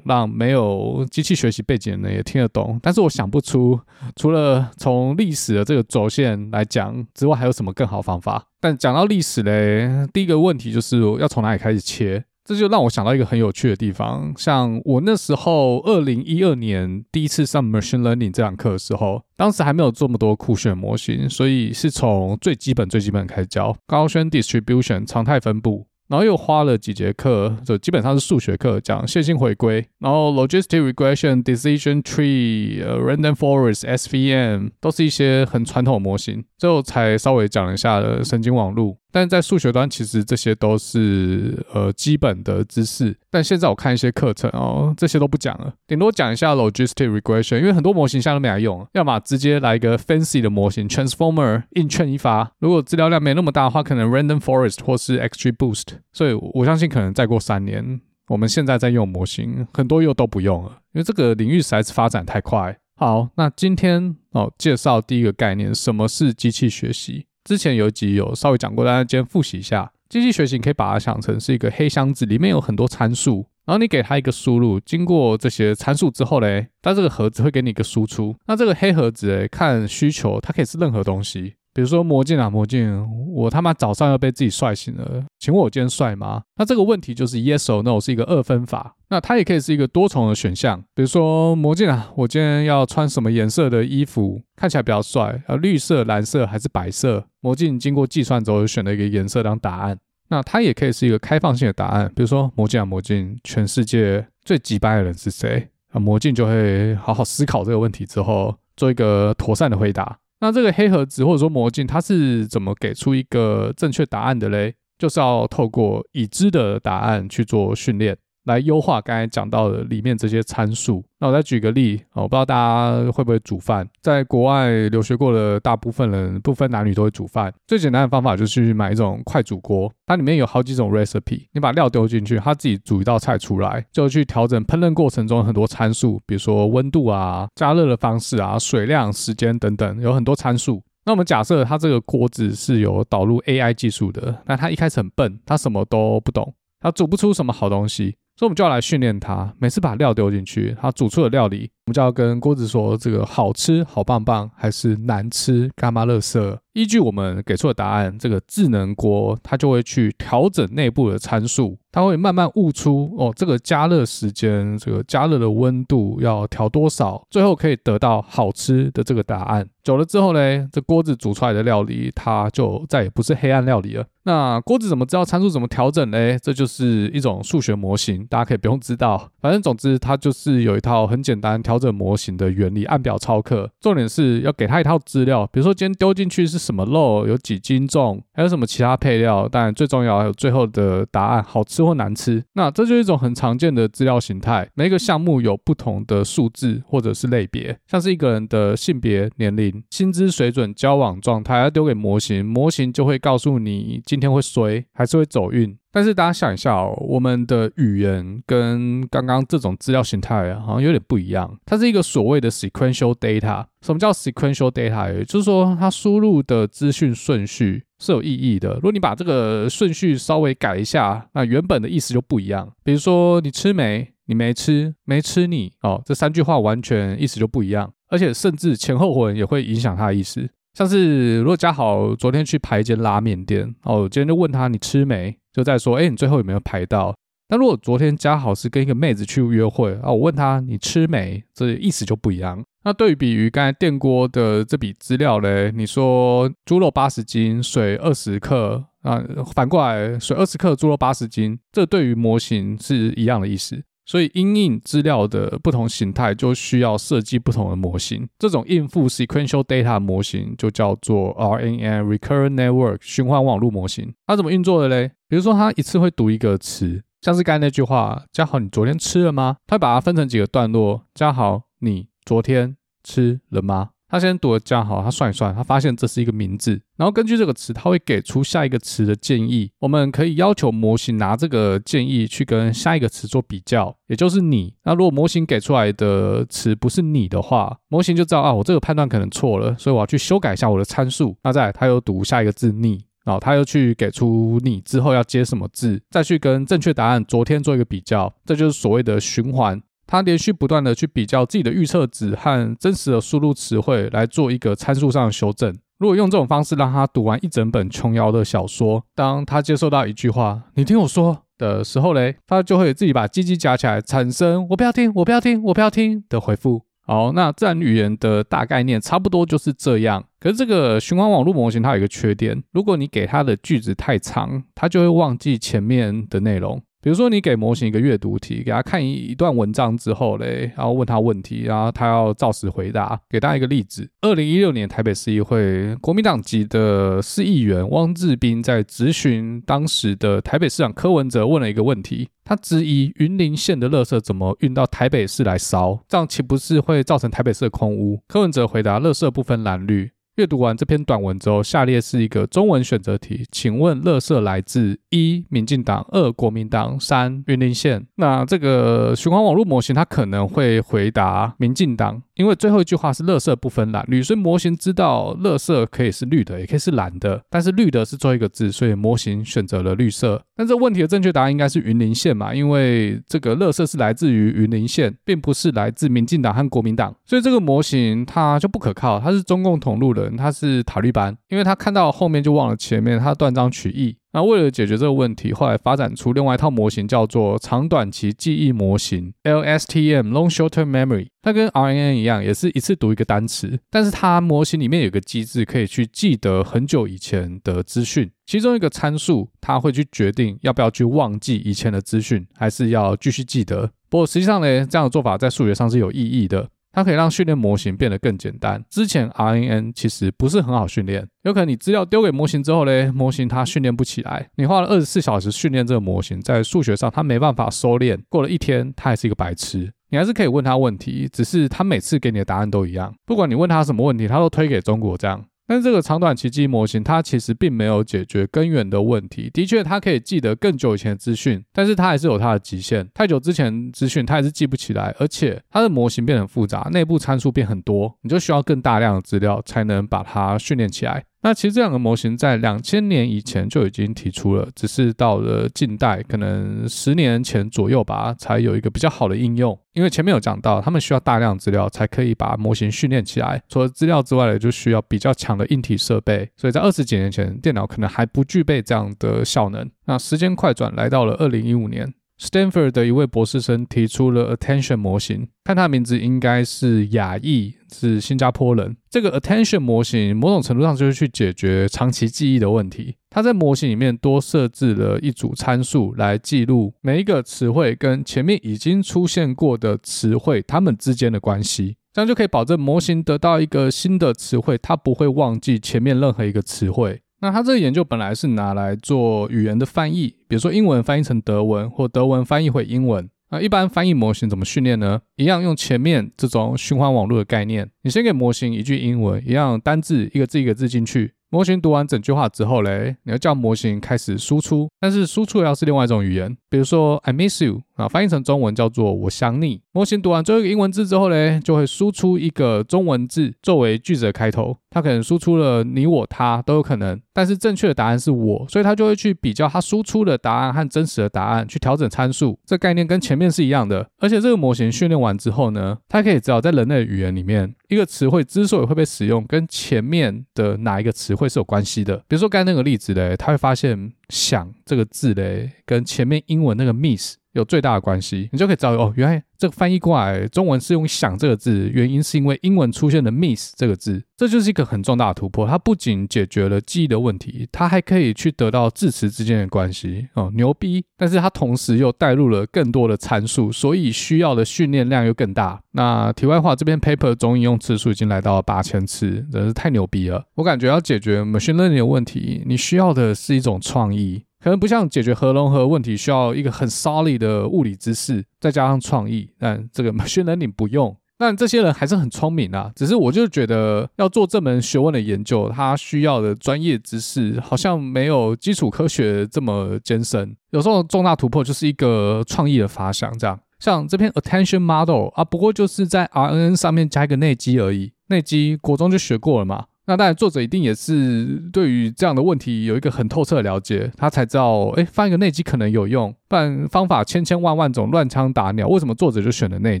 [0.04, 2.78] 让没有机器学习背景的人也听得懂。
[2.82, 3.80] 但是我想不出，
[4.16, 8.44] 除了从历史的这个轴线来讲之外，还有什么更好方法。
[8.60, 12.22] 但讲到历史嘞，第一个问题就是要从哪里开始切？
[12.50, 25.86] 这就让我想到一个很有趣的地方，像我那时候二零一二年第一次上 machine learning 这堂课的时候，当时还没有这么多酷炫模型，所以是从最基本最基本开始教，Gaussian distribution 常态分布。
[26.08, 38.96] 然后又花了几节课，就基本上是数学课，讲线性回归，然后 logistic regression、decision tree、random forest、SVM 都是一些很传统的模型，最后才稍微讲了一下神经网络。
[39.12, 43.16] 但在数学端，其实这些都是呃基本的知识。
[43.30, 52.50] 但现在我看一些课程哦，这些都不讲了，顶多讲一下 logistic regression，因为很多模型现在都没来用，要么直接来一个 fancy 的模型 transformer 硬券一发。
[52.58, 55.86] 如果资料量没那么大的话，可能 random forest 或是 XGBoost。
[56.12, 62.78] 所以我相信，可能再过三年，我们现在在用模型，很多又都不用了，因为这个领域实在是发展太快。
[62.96, 67.26] 好，那今天哦介绍第一个概念，什么是机器学习？
[67.44, 69.90] 之前有一集有稍微讲过，大家今天复习一下。
[70.08, 78.36] 机器学习可以把它想成是一个黑箱子，里面有很多参数，然后你给它一个输入，经过这些参数之后嘞，它这个盒子会给你一个输出。
[78.46, 81.54] 那这个黑盒子诶，看需求，它可以是任何东西。
[81.80, 86.42] 比如说魔镜啊，魔镜，我他妈早上要被自己帅醒了，请问我今天帅吗？
[86.58, 90.78] 那这个问题就是 yes or no 是一个二分法，那它也可以是一个多重的选项。
[90.94, 95.42] 比如说魔镜啊，我今天要穿什么颜色的衣服看起来比较帅？
[95.46, 97.24] 啊，绿色、蓝色还是白色？
[97.40, 99.96] 魔镜经过计算之后选了一个颜色当答案。
[100.28, 105.70] 那它也可以是一个开放性的答案，比如说魔镜啊，魔镜，全世界最机掰的人是谁？
[105.92, 110.18] 啊，魔镜就会好好思考这个问题之后，做一个妥善的回答。
[110.40, 114.74] 那这个黑盒子或者说魔镜，它是怎么给出一个正确答案的嘞？
[114.98, 118.16] 就是要透过已知的答案去做训练。
[118.50, 121.04] 来优化刚才讲到的里面这些参数。
[121.18, 123.86] 那我再举个例，我不知道大家会不会煮饭。
[124.00, 127.52] 在国外留学过的大部分人，不分男女都会煮饭。
[127.66, 140.82] 最简单的方法就是去买一种快煮锅，它里面有好几种 recipe，你把料丢进去，它自己煮一道菜出来，就去调整烹饪过程中很多参数，比如说温度啊、加热的方式啊、水量、时间等等，有很多参数。
[141.04, 148.16] 那我们假设它这个锅子是有导入 AI 技术的，那它一开始很笨，它什么都不懂，它煮不出什么好东西。
[148.40, 156.60] 所以我们就要来训练它，每次把料丢进去，它煮出的料理，我们就要跟锅子说这个好吃好棒棒，还是难吃干嘛乐色。
[156.74, 169.68] 依据我们给出的答案，这个智能锅它就会去调整内部的参数，它会慢慢悟出哦，这个加热时间，这个加热的温度要调多少，最后可以得到好吃的这个答案。
[169.82, 174.04] 久了之后呢，这锅子煮出来的料理，它就再也不是黑暗料理了。
[174.22, 176.38] 那锅子怎么知道参数怎么调整呢？
[176.38, 183.68] 这就是一种数学模型，大家可以不用知道，反正总之它就是有一套很简单调整模型的原理，按表操课。
[183.80, 192.44] 重点是要给他一套资料，比如说今天丢进去是什么肉，有几斤重，还有什么其他配料，当然最重要还有最后的答案，好吃或难吃。
[192.52, 199.82] 那这就是一种很常见的资料形态，每一个项目有不同的数字或者是类别，像是一个人的性别、年龄。
[199.90, 205.76] 薪资水准、交往状态，要丢给模型，模型就会告诉你今天会衰还是会走运。
[205.92, 211.58] 但是大家想一下哦，我们的语言跟刚刚这种资料形态好像有点不一样。
[211.66, 213.64] 它是一个所谓的 sequential data。
[213.82, 215.12] 什么叫 sequential data？
[215.12, 218.74] 也就是说，它输入的资讯顺序是有意义的。
[218.74, 222.70] 如果你把这个顺序稍微改一下，那原本的意思就不一样。
[222.84, 224.12] 比如说，你吃没？
[224.26, 227.92] 你没吃，没吃你哦，这三句话完全意思就不一样。
[228.10, 237.14] 而且甚至前后文也会影响他的意思，像是如果嘉豪昨天去排一间拉面店，哦，今天就问他你吃没，就在说，哎，你最后有没有排到？
[237.48, 242.62] 但如果昨天嘉豪是跟一个妹子去约会啊，我问他你吃没，这意思就不一样。
[242.84, 249.22] 那对比于刚才电锅的这笔资料嘞，你说猪肉八十斤，水二十克啊，
[249.54, 253.82] 反过来水二十克，猪肉八十斤，这对于模型是一样的意思。
[254.06, 258.28] 所以，因应资料的不同形态，就需要设计不同的模型。
[258.38, 264.12] 这种应付 sequential data 模型就叫做 RNN Recurrent Network 循环网络模型。
[264.26, 265.12] 它怎么运作的嘞？
[265.30, 279.70] 比如说，他一次会读一个词，像是刚才那句话：“嘉豪，你昨天吃了吗？”他会把它分成几个段落：“嘉豪，你昨天吃了吗？”他先读了加号，他算一算，他发现这是一个名字，然后根据这个词，他会给出下一个词的建议。
[279.78, 284.74] 我们可以要求模型拿这个建议去跟下一个词做比较，也就是你。
[284.82, 291.36] 那如果模型给出来的词不是你的话，模型就知道啊，我这个判断可能错了，所以我要去修改一下我的参数。
[291.44, 299.80] 那再，他又读下一个字你，然后他又去给出你之后要接什么字，再去跟正确答案昨天做一个比较，这就是所谓的循环。
[300.06, 305.72] 他连续不断的去比较自己的预测值和真实的输入词汇来做一个参数上的修正。
[305.98, 316.82] 如果用这种方式让他读完一整本琼瑶的小说，当他接受到一句话“你听我说”的时候嘞，他就会自己把鸡鸡夹起来，产生“我不要听，我不要听，我不要听”的回复。
[317.06, 320.24] 好，那自然语言的大概念差不多就是这样。
[320.38, 326.80] 可是这个循环网络模型它有一个缺点，如果你给它的句子太长，它就会忘记前面的内容。
[327.02, 333.18] 比如说，你给模型一个阅读题，给他看一一段文章之后嘞，然后问他问题，然后他要照实回答。
[333.28, 348.20] 给大家一个例子：二零一六年台北市议会，国民党籍的市议员汪志斌在质询当时的台北市长柯文哲，问了一个问题，他质疑云林县的垃圾怎么运到台北市来烧，这样岂不是会造成台北市的空污？
[348.28, 350.10] 柯文哲回答：垃圾不分蓝绿。
[350.40, 358.06] 阅读完这篇短文之后，下列是一个中文选择题，请问乐色来自一民进党、二国民党、三云林县。
[358.14, 370.42] 那这个循环网络模型它可能会回答民进党，因为最后一句话是乐色不分蓝绿，所以模型知道乐色可以是绿的，也可以是蓝的，但是绿的是最后一个字，所以模型选择了绿色。
[370.56, 380.29] 但这问题的正确答案应该是云林县嘛，因为这个乐色是来自于云林县，并不是来自民进党和国民党，所以这个模型它就不可靠，它是中共同路人。
[380.36, 384.16] 他是塔绿班，因为他看到后面就忘了前面，他断章取义。
[384.32, 391.26] 那为了解决这个问题，后来发展出另外一套模型，叫做长短期记忆模型 （LSTM，Long Short Term Memory）。
[391.42, 398.30] 它跟 RNN 一样，也是一次读一个单词，但是它模型里面有个机制，可以去记得很久以前的资讯。
[398.46, 403.90] 其中一个参数，它会去决定要不要去忘记以前的资讯，还是要继续记得。
[404.08, 406.68] 不过实际上呢，这样的做法在数学上是有意义的。
[406.92, 408.82] 它可以让训练模型变得更简单。
[408.90, 414.48] 之前 RNN 其实不是很好训练，有可能你资料丢给模型之后嘞，模型它训练不起来。
[414.56, 418.18] 你花了二十四小时训练这个模型，在数学上它没办法收敛。
[418.28, 419.92] 过了一天，它还是一个白痴。
[420.12, 423.14] 你还是可以问他问题，只是他每次给你的答案都一样。
[423.24, 425.44] 不管你问他什么问题，他都推给中国这样。
[425.70, 429.48] 但是这个长短期记忆模型，它其实并没有解决根源的问题。
[429.50, 433.08] 的确，它可以记得更久以前的资讯，但是它还是有它的极限。
[433.14, 441.22] 太久之前资讯，它还是记不起来，而且它的模型变得很复杂，内部参数变很多，你就需要更大量的资料才能把它训练起来。
[441.42, 449.78] 那其实这两个模型在两千年以前就已经提出了，只是到了近代，可能十年前左右吧，才有一个比较好的应用。
[449.94, 453.62] 因为前面有讲到，他们需要大量资料才可以把模型训练起来。
[453.68, 456.48] 除了资料之外呢，就需要比较强的硬体设备。
[456.56, 459.90] 所以在二十几年前，电脑可能还不具备这样的效能。
[460.04, 462.12] 那时间快转来到了二零一五年。
[462.40, 468.96] Stanford 的一位博士生提出了 Attention 模型，看他的名字应该是亚裔，是新加坡人。
[469.10, 473.14] 这个 Attention 模型某种程度上就是去解决长期记忆的问题。
[473.28, 487.20] 他在模型里面多设置了一组参数来记录每一个词汇跟前面已经出现过的词汇它们之间的关系，这样就可以保证模型得到一个新的词汇，它不会忘记前面任何一个词汇。
[487.40, 493.28] 那他这个研究本来是拿来做语言的翻译，比如说英文翻译成德文，或德文翻译回英文。
[493.52, 495.20] 那一般翻译模型怎么训练呢？
[495.34, 501.32] 一样用前面这种循环网络的概念，你先给模型一句英文，一样单字一个字一个字进去。
[501.48, 509.80] 模型读完整句话之后嘞，你要叫模型开始输出，但是输出要是另外一种语言，比如说 I miss you 啊，翻译成中文叫做我想你。
[509.92, 514.76] 模型读完最后一个英文字之后嘞，就会输出一个中文字作为句子的开头。
[514.88, 522.58] 它可能输出了你我他都有可能，但是正确的答案是我，所以它就会去比较它输出的答案和真实的答案，去调整参数。
[522.64, 532.16] 这概念跟前面是一样的，而且这个模型训练完之后呢，它可以知道在人类的语言里面，一个词汇之所以会被使用，跟前面的哪一个词汇是有关系的。
[532.28, 537.34] 比如说刚才那个例子嘞，它会发现“想”这个字嘞，跟前面英文那个 “miss”。
[537.54, 545.66] 有最大的关系，你就可以知道哦，原来这个翻译过来中文是用“想”这个字，原因是因为英文出现了 “miss” 这个字，这就是一个很重大的突破。
[545.66, 551.04] 它不仅解决了记忆的问题，它还可以去得到字词之间的关系哦，牛逼！
[551.18, 555.78] 但是它同时又带入了更多的参数，所以需要的训练量又更大。
[555.90, 560.42] 那题外话，这篇 paper 总引用次数已经来到了八千次，真是太牛逼了！
[560.54, 564.46] 我感觉要解决 machine learning 的问题，你需要的是一种创意。
[564.58, 571.14] 可能不像解决核融合问题需要一个很 solid 的物理知识，再加上创意，但这个 machine learning 不用。
[571.40, 580.54] 但这些人还是很聪明啊，只是我就觉得要做这门学问的研究，他需要的专业知识好像没有基础科学这么艰深。
[580.68, 583.58] 有时候重大突破就是一个创意的发想，这样。
[583.78, 589.86] 像这篇 attention model 啊，不过就是在 RNN 上面加一个内积而已，内积国中就学过了嘛。
[590.10, 598.88] 那当然，作者一定也是对于这样的问题有一个很透彻的了解，他才知道，哎，放一个内积可能有用，不然方法千千万万种，乱枪打鸟。
[598.88, 600.00] 为什么作者就选了内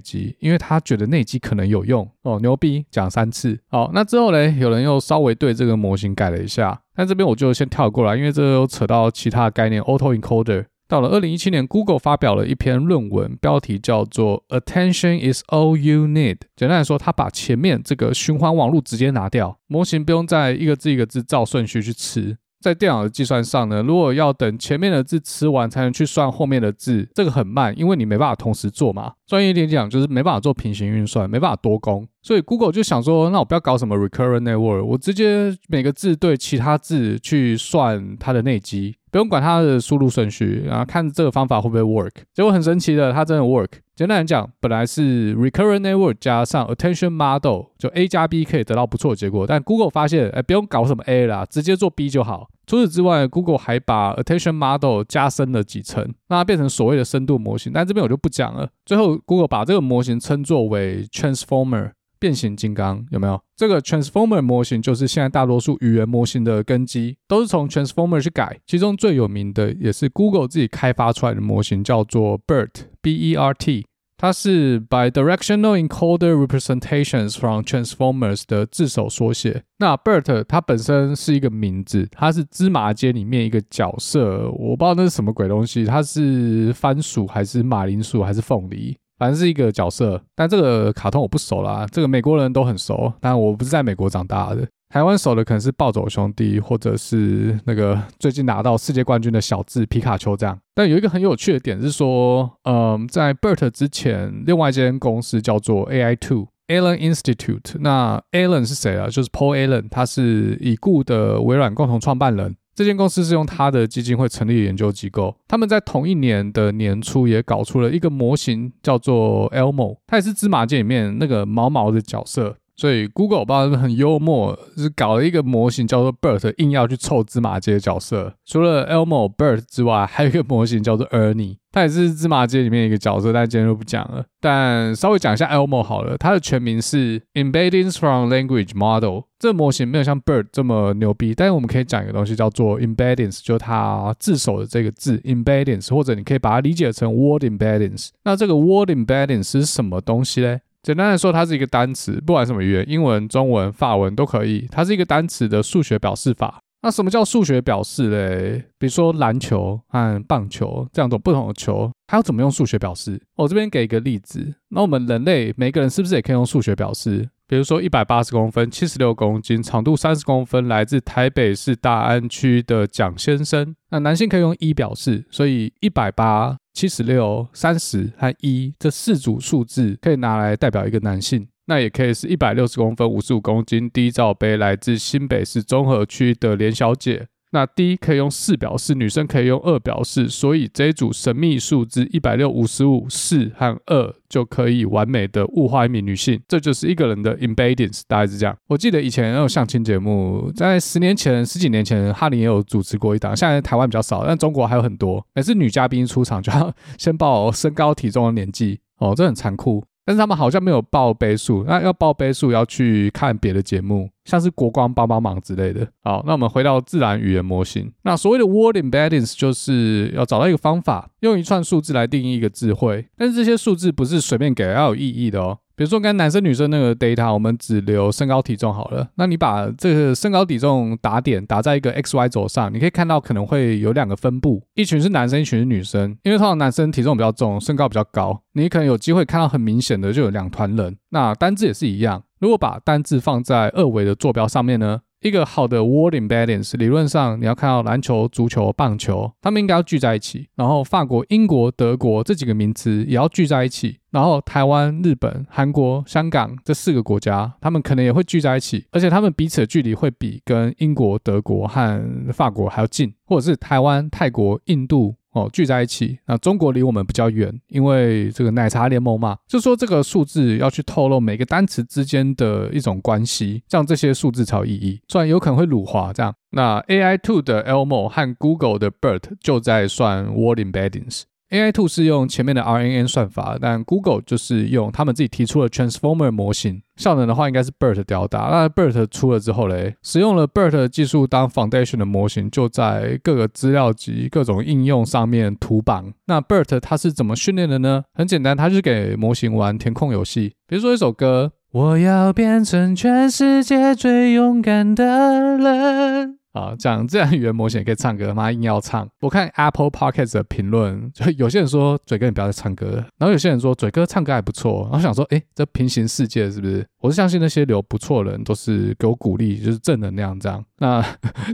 [0.00, 0.34] 积？
[0.40, 3.56] 因为他觉得内积可能有用哦，牛逼，讲三次。
[3.68, 10.64] 好，那之后呢，有人又稍微对这个模型改了一下，但这边我就先跳过来，因为这又扯到其他概念，auto encoder。
[10.90, 16.38] 到了二零一七年，Google 发表了一篇论文，标题叫做 “Attention is all you need”。
[16.56, 22.36] 简单来说，它把前面这个循环网路直接拿掉，模型不用再一个字一个字照顺序去吃。
[22.60, 29.12] 在电脑的计算上呢，如果要等前面的字吃完才能去算后面的字，这个很慢，因为你没办法同时做嘛。
[29.28, 32.06] 专业一点讲，就是没办法做平行运算，没办法多工。
[32.20, 38.96] 所以 Google 就想说，那我不要搞什么 recurrent network，我直接每个字对其他字去算它的内积。
[39.10, 42.12] 不用管它的输入顺序，然后看这个方法会不会 work。
[42.32, 43.68] 结果很神奇的，它真的 work。
[43.94, 49.46] 简单来讲，本来是 recurrent network 加上 attention model，就 A 加 B 可以得到不错的结果。
[49.46, 52.48] 但 Google 发现，哎，不用搞什么 A 啦，直接做 B 就好。
[52.66, 57.72] 除此之外，Google 还把 attention model 加深了几层，让它变成所谓的深度模型。
[57.74, 58.68] 但这边我就不讲了。
[58.86, 61.90] 最后，Google 把这个模型称作为 transformer。
[62.20, 63.40] 变形金刚有没有？
[63.56, 68.60] 这个 Transformer 模型就是现在大多数语言模型的根基，都是从 Transformer 去改。
[68.66, 79.62] 其中最有名的也是 Google 自己开发出来的模型，叫做 BERT，B-E-R-T，它是 Bidirectional Encoder Representations from Transformers 的字首缩写。
[79.78, 88.94] 那 BERT 它本身是一个名字，它是芝麻街里面一个角色，我不知道那是什么鬼东西，它是番薯还是马铃薯还是凤梨？
[89.20, 91.86] 反正是一个角色，但这个卡通我不熟啦。
[91.92, 94.66] 这个美国人都很熟，但我不是在美国长大的。
[94.88, 100.58] 台湾熟的可能是暴走兄弟，或者是那个最近拿到世界冠军的小智皮卡丘这样。
[100.74, 107.76] 但有一个很有趣的点是说，嗯，在 BERT 之前，另外一间公司叫做 AI Two Allen Institute。
[107.78, 109.06] 那 Allen 是谁啊？
[109.08, 112.56] 就是 Paul Allen，他是已故的微软共同创办人。
[112.80, 122.56] 这间公司是用他的基金会成立的研究机构，他们在同一年的年初也搞出了一个模型，叫做 Elmo，它也是芝麻街里面那个毛毛的角色。
[122.76, 128.32] 所以 Google 爸爸很幽默，是搞了一个模型叫做 BERT，硬要去凑芝麻街的角色。
[128.46, 134.24] 除了 Elmo、BERT 之外，还有一个模型叫做 Ernie，它也是芝麻街里面一个角色，但今天就不讲了。
[134.40, 139.22] 但稍微讲一下 Elmo 好了，它的全名是 Embeddings from Language Model。
[139.38, 148.08] 这模型没有像 BERT 这么牛逼，但是我们可以讲一个东西叫做 Embeddings，就它字首的这个字 Embeddings，或者你可以把它理解成 Word Embeddings。
[148.24, 150.60] 那这个 Word Embeddings 是什么东西嘞？
[150.82, 154.66] 简单来说，它是一个单词，不管什么语言，英文、中文、法文都可以。
[154.70, 156.60] 它是一个单词的数学表示法。
[156.82, 158.64] 那什么叫数学表示嘞？
[158.78, 163.20] 比如说篮球和棒球这样种不同的球，它要怎么用数学表示？
[163.36, 164.54] 我这边给一个例子。
[164.68, 167.28] 那我们人类每个人是不是也可以用数学表示？
[167.46, 173.74] 比如说一百八十公分，七十六公斤，长度三十公分，来自台北市大安区的蒋先生。
[173.90, 176.56] 那男性可以用一表示，所以一百八。
[176.72, 187.28] 七十六、三十和一这四组数字可以拿来代表一个男性，那也可以是一百六十公分、五十五公斤、低罩杯，来自新北市中和区的连小姐。
[187.52, 198.56] 那 D 可以用四表示，女生可以用二表示，所以这一组神秘数字一百六、五十五、四和二就可以完美的物化一名女性，这就是一个人的 embeddings，大概是这样。
[198.66, 205.24] 我记得以前有相亲节目，在十年前、十几年前，哈林也有主持过一档，现在台湾比较少，但中国还有很多。
[205.34, 209.84] 每次女嘉宾出场就要先报身高、体重的年纪，哦，这很残酷。
[210.04, 215.86] 但是他们好像没有报倍数，那要报倍数要去看别的节目，像是国光帮帮忙之类的。
[216.02, 225.58] 好，那我们回到自然语言模型，那所谓的 word embeddings 就是要找到一个方法，用一串数字来定义一个智慧，但是这些数字不是随便给，要有意义的哦。
[225.80, 229.08] 比如说，跟男生女生那个 data，我们只留身高体重好了。
[229.14, 236.14] 那你把这个身高体重打点打在一个 x y 轴上，你可以看到可能会有两个分布，一群是男生，一群是女生。
[236.22, 240.98] 因为通常男生体重比较重，身高比较高，你可能有机会看到很明显的就有两团人。
[241.12, 245.00] 那单字也是一样，如果把单字放在二维的坐标上面呢？
[245.20, 250.48] 一个好的 world embeddings，理论上你要看到篮球、足球、棒球，他们应该要聚在一起。
[250.56, 253.98] 然后法国、英国、德国这几个名词也要聚在一起。
[254.10, 265.16] 然后台湾、日本、韩国、香港这四个国家，他们可能也会聚在一起，而且他们彼此的距离会比跟英国、德国和法国还要近，或者是台湾、泰国、印度。
[265.32, 266.18] 哦，聚在一起。
[266.26, 275.00] 那中国离我们比较远，因为这个奶茶联盟嘛，就说这个数字要去透露每个单词之间的一种关系，这样这些数字才有意义。
[275.08, 276.34] 虽然有可能会辱华这样。
[276.52, 281.22] 那 AI two 的 Elmo 和 Google 的 BERT 就在算 Word Embeddings。
[281.50, 288.42] AI2 是用前面的 RNN 算法，但 Google 就是用他们自己提出的 Transformer 模型，效能的话应该是 BERT 屌打。
[288.50, 296.12] 那 BERT 出了之后嘞，使用了 BERT 技术当 Foundation 的模型，就在各个资料集、各种应用上面涂榜。
[296.26, 298.04] 那 BERT 它是怎么训练的呢？
[298.14, 306.39] 很简单，它就是给模型玩填空游戏，比如说一首歌，我要变成全世界最勇敢的人。
[306.52, 309.08] 啊，讲自然语言模型也可以唱歌，妈硬要唱。
[309.20, 316.84] 我看 Apple Podcast 的评论，就 有些人说嘴哥你不要再唱歌，然后有些人说嘴哥唱歌还不错，然后想说，哎，这平行世界是不是？
[317.00, 320.64] 我是相信那些留不错的人都是给我鼓励，就是正能量这样。
[320.78, 321.00] 那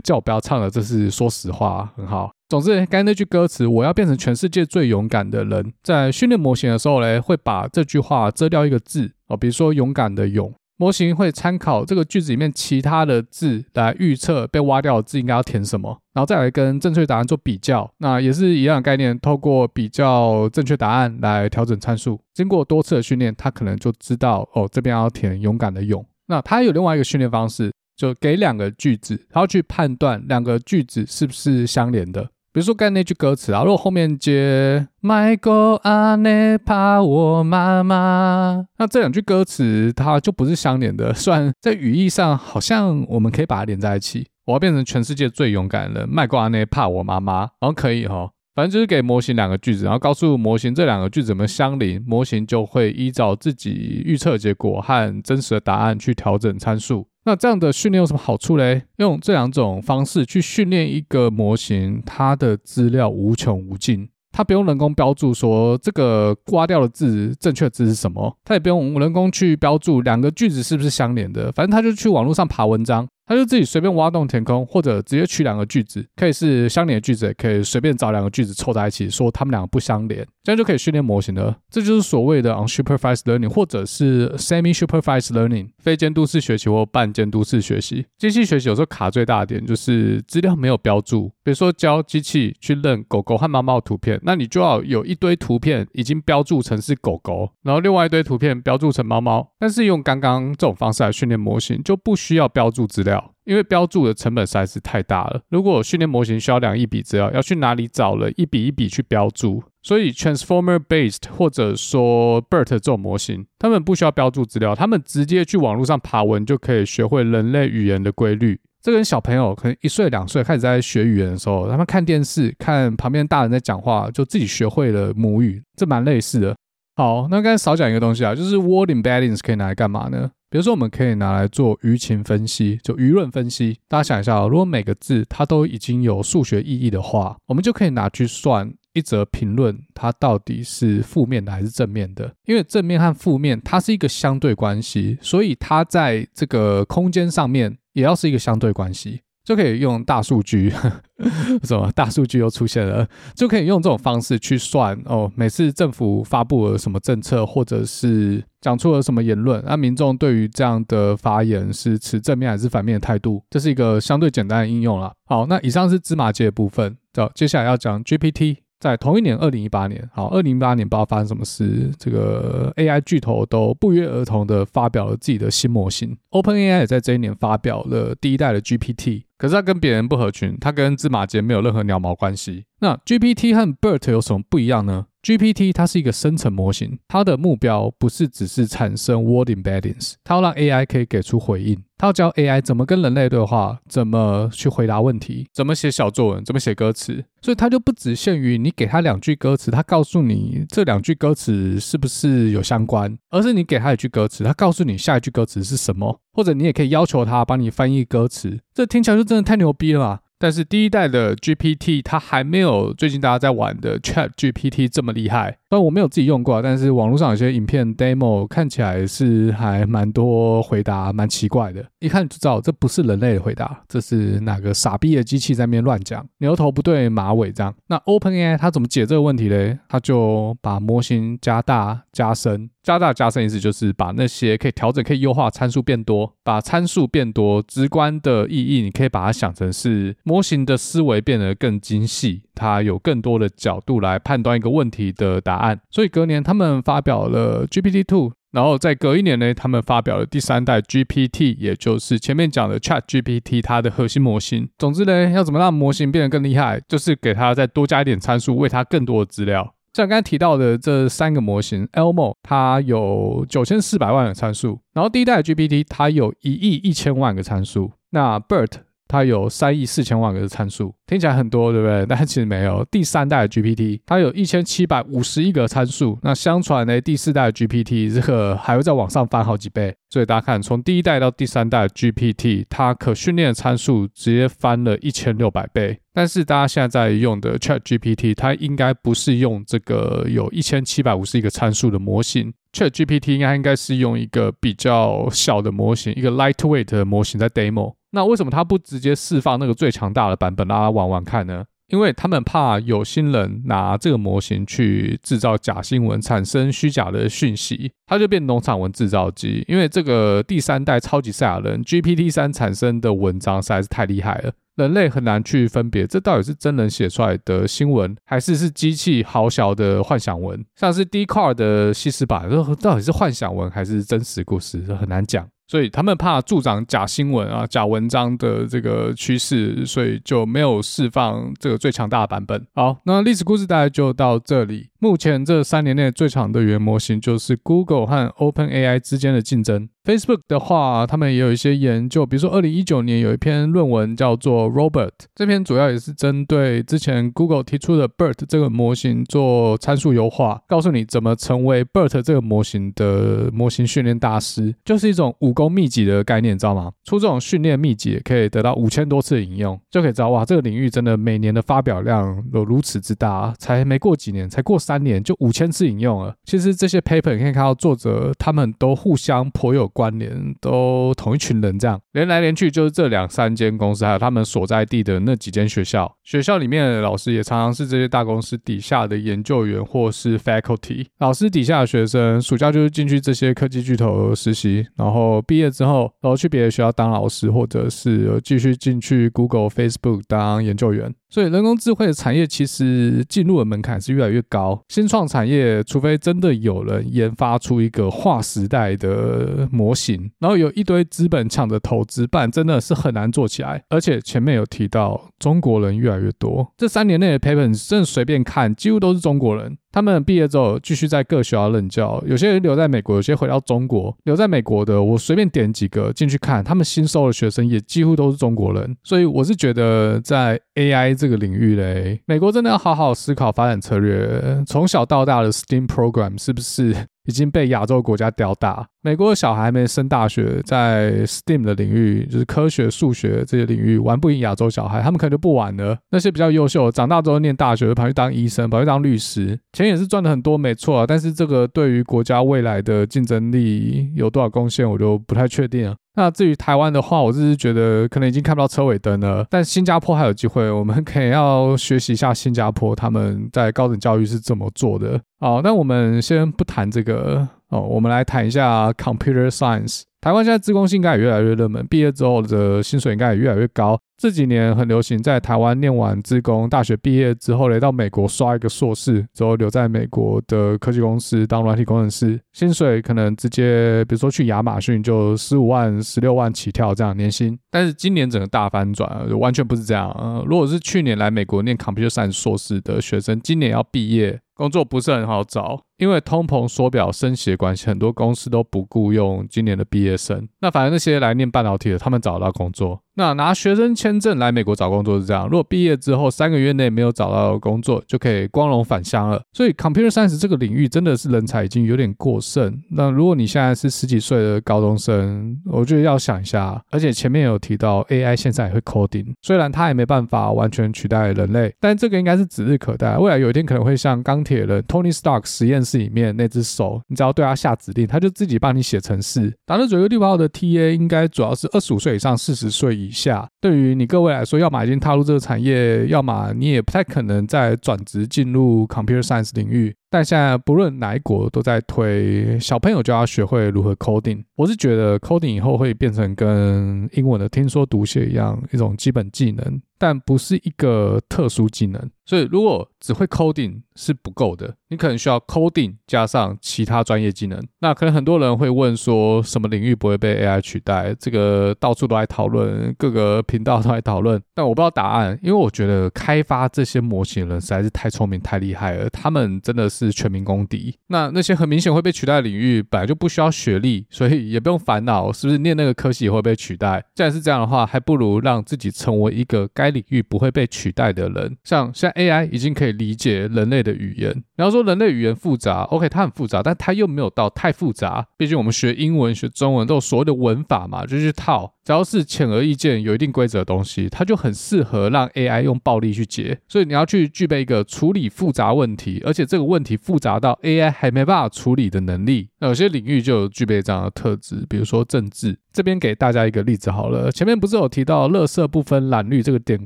[0.03, 2.31] 叫我不要唱了，这是说实话，很好。
[2.49, 10.53] 总之，刚才那句歌词“我要变成全世界最勇敢的人”，在训练模型的时候呢，会把这句话遮掉一个字哦，比如说“勇敢”的“勇”。
[10.77, 17.91] 模型会参考这个句子里面其他的字来预测被挖掉的字应该要填什么，然后再来跟正确答案做比较。
[17.97, 22.19] 那也是一样的概念，透过比较正确答案来调整参数。
[22.33, 26.05] 经过多次的训练，他可能就知道哦，这边要填“勇敢”的“勇”。
[26.27, 32.29] 那他有另外一个训练方式，就给两个句子，然后去判断两个句子是不是相连的。
[32.57, 41.13] 比如说刚才那句歌词啊，如果后面接 My God，阿内怕我妈妈，那这两句歌词它就不是相连的。
[41.13, 57.07] 虽然在语义上好像我们可以把它连在一起，我要变成全世界最勇敢的人，My God，阿内怕我妈妈，然后可以哈，反正就是给模型两个句子，然后告诉模型这两个句子怎么相邻，模型就会依照自己预测结果和真实的答案去调整参数。
[57.27, 58.83] 那这样的训练有什么好处嘞？
[58.99, 73.05] 用这两种方式去训练一个模型，它的资料无穷无尽，它不用人工标注说这个刮掉的字正确字是什么，它也不用人工去标注两个句子是不是相连的，反正它就去网络上爬文章。
[73.27, 81.57] 他就自己随便挖洞填空，或者直接取两个句子，可以是相连的句子，也可以随便找两个句子凑在一起，说他们两个不相连，这样就可以训练模型了。
[81.69, 88.05] 这就是所谓的 unsupervised learning，或者是 semi-supervised learning，非监督式学习或半监督式学习。
[88.17, 103.33] 机器学习有时候卡最大的点就是资料没有标注，比如说教机器去认狗狗和猫猫的图片，那你就要有一堆图片已经标注成是狗狗，然后另外一堆图片标注成猫猫，但是用刚刚这种方式来训练模型，就不需要标注资料。
[103.45, 105.39] 因为标注的成本实在是太大了。
[105.47, 109.63] 如果训练模型需要两亿笔资料，要去哪里找了一笔一笔去标注？
[109.81, 118.59] 所以 Transformer Based 或者说 BERT 这种模型，他们不需要标注资料，他们直接去网络上爬文就可以学会人类语言的规律。
[118.81, 126.55] 这跟小朋友可能一岁两岁开始在学语言的时候，他们看电视看旁边大人在讲话，就自己学会了母语，这蛮类似的。
[126.95, 130.31] 好，那刚才少讲一个东西啊，就是 Word Embeddings 可以拿来干嘛呢？
[130.49, 133.77] 比如说，我们可以拿来做舆情分析，就舆论分析。
[133.89, 142.33] 大家想一下哦，如果每个字它都已经有数学意义的话，我们就可以拿去算一则评论，它到底是负面的还是正面的。
[142.45, 149.21] 因为正面和负面它是一个相对关系，所以它在这个空间上面也要是一个相对关系。
[149.45, 150.69] 就可以用大数据，
[151.63, 155.31] 什么大数据又出现了，就可以用这种方式去算哦。
[155.37, 165.13] 每次政府发布了什么政策，或者是讲出了什么言论，那民众对于这样的发言是持正面还是反面的态度，这是一个相对简单的应用了。
[165.25, 168.57] 好，那以上是芝麻街的部分，走，接下来要讲 GPT。
[168.79, 176.15] 在同一年，二零一八年，好，二零一八年不知道发生什么事，这个 AI 巨头都不约而同的发表了自己的新模型。
[176.31, 182.65] OpenAI 也在这一年发表了第一代的 GPT，可是它跟别人不合群，它跟芝麻街没有任何鸟毛关系。
[182.79, 210.19] 那 GPT 和 BERT 有什么不一样呢？GPT 它是一个生成模型，它的目标不是只是产生 word embeddings，它要让 AI 可以给出回应，它要教 AI 怎么跟人类对话，怎么去回答问题，怎么写小作文，怎么写歌词，所以它就不只限于你给它两句歌词，它告诉你这两句歌词是不是有相关，而是你给它一句歌词，它告诉你下一句歌词是什么，或者你也可以要求它帮你翻译歌词，这听起来就真的太牛逼了嘛。
[210.37, 215.57] 但是第一代的 GPT 它还没有最近大家在玩的 Chat GPT 这么厉害。
[215.69, 227.75] 虽然我没有自己用过，但是网络上有些影片 demo 看起来是还蛮多回答蛮奇怪的，一看就知道这不是人类的回答，这是哪个傻逼的机器在那边乱讲，牛头不对马尾这样。
[227.87, 229.77] 那 OpenAI 它怎么解这个问题嘞？
[229.89, 240.15] 它就把模型加大加深，加大加深意思就是把那些可以调整、可以优化参数变多，把参数变多，直观的意义你可以把它想成是。
[240.23, 245.79] 模型的思维变得更精细，它有更多的角度来判断一个问题的答答案。
[245.89, 254.69] 所以隔年他们发表了 GPT Two，然后在隔一年呢，他们发表了第三代 GPT，也就是前面讲的 ChatGPT 它的核心模型。
[254.77, 259.73] 总之呢，要怎么让模型变得更厉害，就是给它再多加一点参数，喂它更多的资料。
[259.93, 268.73] 像刚才提到的这三个模型，Elmo 它有九千四百万个参数，然后第一代 GPT 它有一亿一千万个参数，那 BERT
[269.07, 272.05] 它有三亿四千万个参数，听起来很多，对不对？
[272.09, 272.85] 但其实没有。
[272.91, 279.95] 第三代的 GPT 它有一千七百五十亿个参数，那相传呢，第四代的 GPT 这个还会再往上翻好几倍。
[280.09, 285.99] 所以大家看，从第一代到第三代的 GPT，它可训练的参数直接翻了一千六百倍。
[286.13, 297.93] 但是大家现在在用的 ChatGPT，它应该不是用这个有一千七百五十亿个参数的模型，ChatGPT 应该应该是用一个比较小的模型，一个 lightweight 的模型在 demo。
[298.11, 301.65] 那为什么它不直接释放那个最强大的版本，让大家玩玩看呢？
[301.87, 309.63] 因为他们怕有心人拿这个模型去制造假新闻，产生虚假的讯息，它就变农场文制造机。
[309.69, 320.61] 因为这个第三代超级赛亚人 GPT 三产生的文章实在是太厉害了，人类很难去分别这到底是真人写出来的新闻，还是是机器好小的幻想文。
[320.75, 325.47] 像是 Dcard 的西施版，这到底是幻想文还是真实故事，很难讲。
[325.67, 332.65] 所以他们怕助长假新闻啊、假文章的这个趋势，所以就没有释放这个最强大的版本。
[332.73, 334.89] 好，那历史故事大概就到这里。
[334.99, 339.89] 目前这三年内最强的语言模型就是 Google 和 OpenAI 之间的竞争。
[340.03, 356.93] Facebook 的话，他们也有一些研究，比如说二零一九年有一篇论文叫做 Robert，这篇主要也是针对之前 Google 提出的 BERT 这个模型做参数优化，告诉你怎么成为 BERT 这个模型的模型训练大师，就是一种武功秘籍的概念，知道吗？
[357.03, 364.79] 出这种训练秘籍可以得到五千多次的引用，就可以知道哇，这个领域真的每年的发表量有如此之大，才没过几年，才过。
[364.87, 366.33] 三年就五千次引用了。
[366.45, 376.09] 其实这些 paper 你可以看到作者他们都互相颇有关联，都同一群人这样连来连去就是这两三间公司，还有他们所在地的那几间学校。
[376.23, 381.05] 学校里面的老师也常常是这些大公司底下的研究员或是 faculty。
[381.19, 391.13] 老师底下的学生暑假就是进去这些科技巨头实习，然后毕业之后然后去别的学校当老师，或者是继续进去 Google、Facebook 当研究员。
[391.29, 394.76] 所以人工智慧的产业其实进入的门槛是越来越高。
[394.87, 403.83] 新创产业，除非真的有人研发出一个划时代的模型，然后有一堆资本抢着投资，办真的是很难做起来。
[403.89, 409.77] 而且前面有提到中国人越来越多，这三年内的 paper 真的随便看，几乎都是中国人。
[409.91, 414.15] 他们毕业之后继续在各学校任教，有些人留在美国，有些回到中国。
[414.25, 418.95] 留在美国的，我随便点几个进去看，他们新收的学生也几乎都是中国人。
[419.03, 424.63] 所以我是觉得，在 AI 这个领域嘞，美国真的要好好思考发展策略。
[424.67, 426.93] 从小到大的 STEAM program 是不是
[427.25, 428.87] 已经被亚洲国家吊打？
[429.03, 435.97] 美国的小孩没升大学，在 STEAM 的领域，就是科学、数学这些领域玩不赢亚洲小孩，他们可能就不玩了。
[436.11, 441.05] 那些比较优秀，长大之后念大学，跑去当医生，跑去当律师，钱也是赚的很多，没错啊。
[441.07, 445.95] 但是这个对于国家未来的竞争力有多少贡献，我就不太确定了。
[446.15, 449.45] 那至于台湾的话，我只是觉得可能已经看不到车尾灯了。
[449.51, 455.21] 但新加坡还有机会，我们可以要学习一下新加坡他们在高等教育是怎么做的。
[455.39, 460.03] 好，那我们先不谈这个哦，我们来谈一下 Computer Science。
[460.19, 463.97] 台湾现在自工系应该也越来越热门，毕业之后的薪水应该也越来越高。
[464.17, 477.57] 这几年很流行，在台湾念完自工，大学毕业之后来到美国刷一个硕士，之后留在美国的科技公司当软体工程师，薪水可能直接，比如说去亚马逊就十五万、十六万起跳这样年薪。
[477.69, 480.09] 但是今年整个大翻转，完全不是这样。
[480.17, 485.83] 呃，如果是去年来美国念 Computer Science 硕士的学生，今年要毕业，工作不是很好找。
[485.97, 490.47] 因为通膨缩表升息的关系，很多公司都不雇佣今年的毕业生。
[490.59, 493.01] 那反正那些来念半导体的，他们找得到工作。
[493.19, 499.41] 那拿学生签证来美国找工作是这样：如果毕业之后三个月内没有找到工作，就可以光荣返乡了。
[499.53, 502.79] 所以，Computer Science 这个领域真的是人才已经有点过剩。
[502.91, 506.79] 那如果你现在是十几岁的高中生，我觉得要想一下。
[506.91, 513.17] 而且前面有提到 AI 现在也会 coding，虽然它也没办法完全取代人类，但这个应该是指日可待。
[513.17, 519.53] 未来有一天可能会像钢铁人 Tony Stark 实验室里面那只手，你只要对他下指令，他就自己帮你写程式。
[519.65, 523.47] 打的左右六号的 TA 应该主要是二十五岁以上、四十岁以下。
[523.61, 529.95] 对于你各位来说，要么已经踏入这个产业，要么你也不太可能再转职进入 Computer Science 领域。
[530.09, 534.41] 但现在不论哪一国都在推小朋友就要学会如何 coding。
[534.55, 542.09] 我是觉得 coding 以后会变成跟英文的听说读写一样一种基本技能，但不是一个特殊技能。
[542.27, 547.59] 所以如果只会 coding 是不够的，你可能需要 coding 加上其他专业技能。
[547.79, 551.15] 那可能很多人会问说，什么领域不会被 AI 取代？
[551.17, 560.93] 这个到处都在讨论，各个频道都在讨论，但我不知道答案，因为我觉得开发这些模型的人实在是太聪明、太厉害了，他们真的是全民公敌。
[561.07, 567.03] 那那些很明显会被取代的领域，本来就不需要学历，所以也不用烦恼是不是念那个科系会被取代。
[567.15, 571.57] 既然是这样的话，还不如让自己成为一个该领域不会被取代的人。
[571.63, 574.43] 像现在 AI 已经可以理解人类的语言。
[574.55, 578.27] 然后说人类语言复杂，OK，它很复杂，但它又没有到太复杂。
[578.35, 581.73] 毕竟我们学英文、学中文都有所谓的文法嘛，就去套。
[581.85, 586.59] 只要是显而易见、有一定规则的东西，它就很适合让 AI 用暴力去解。
[586.67, 592.49] 所以你要去具备一个处理复杂问题，而且这个问题复杂到 AI 还没办法处理的能力。
[592.59, 595.57] 那有些领域就有具备这样的特质，比如说政治。
[595.71, 599.85] 这边给大家一个例子好了，前面不是有提到“垃圾不分蓝绿”这个典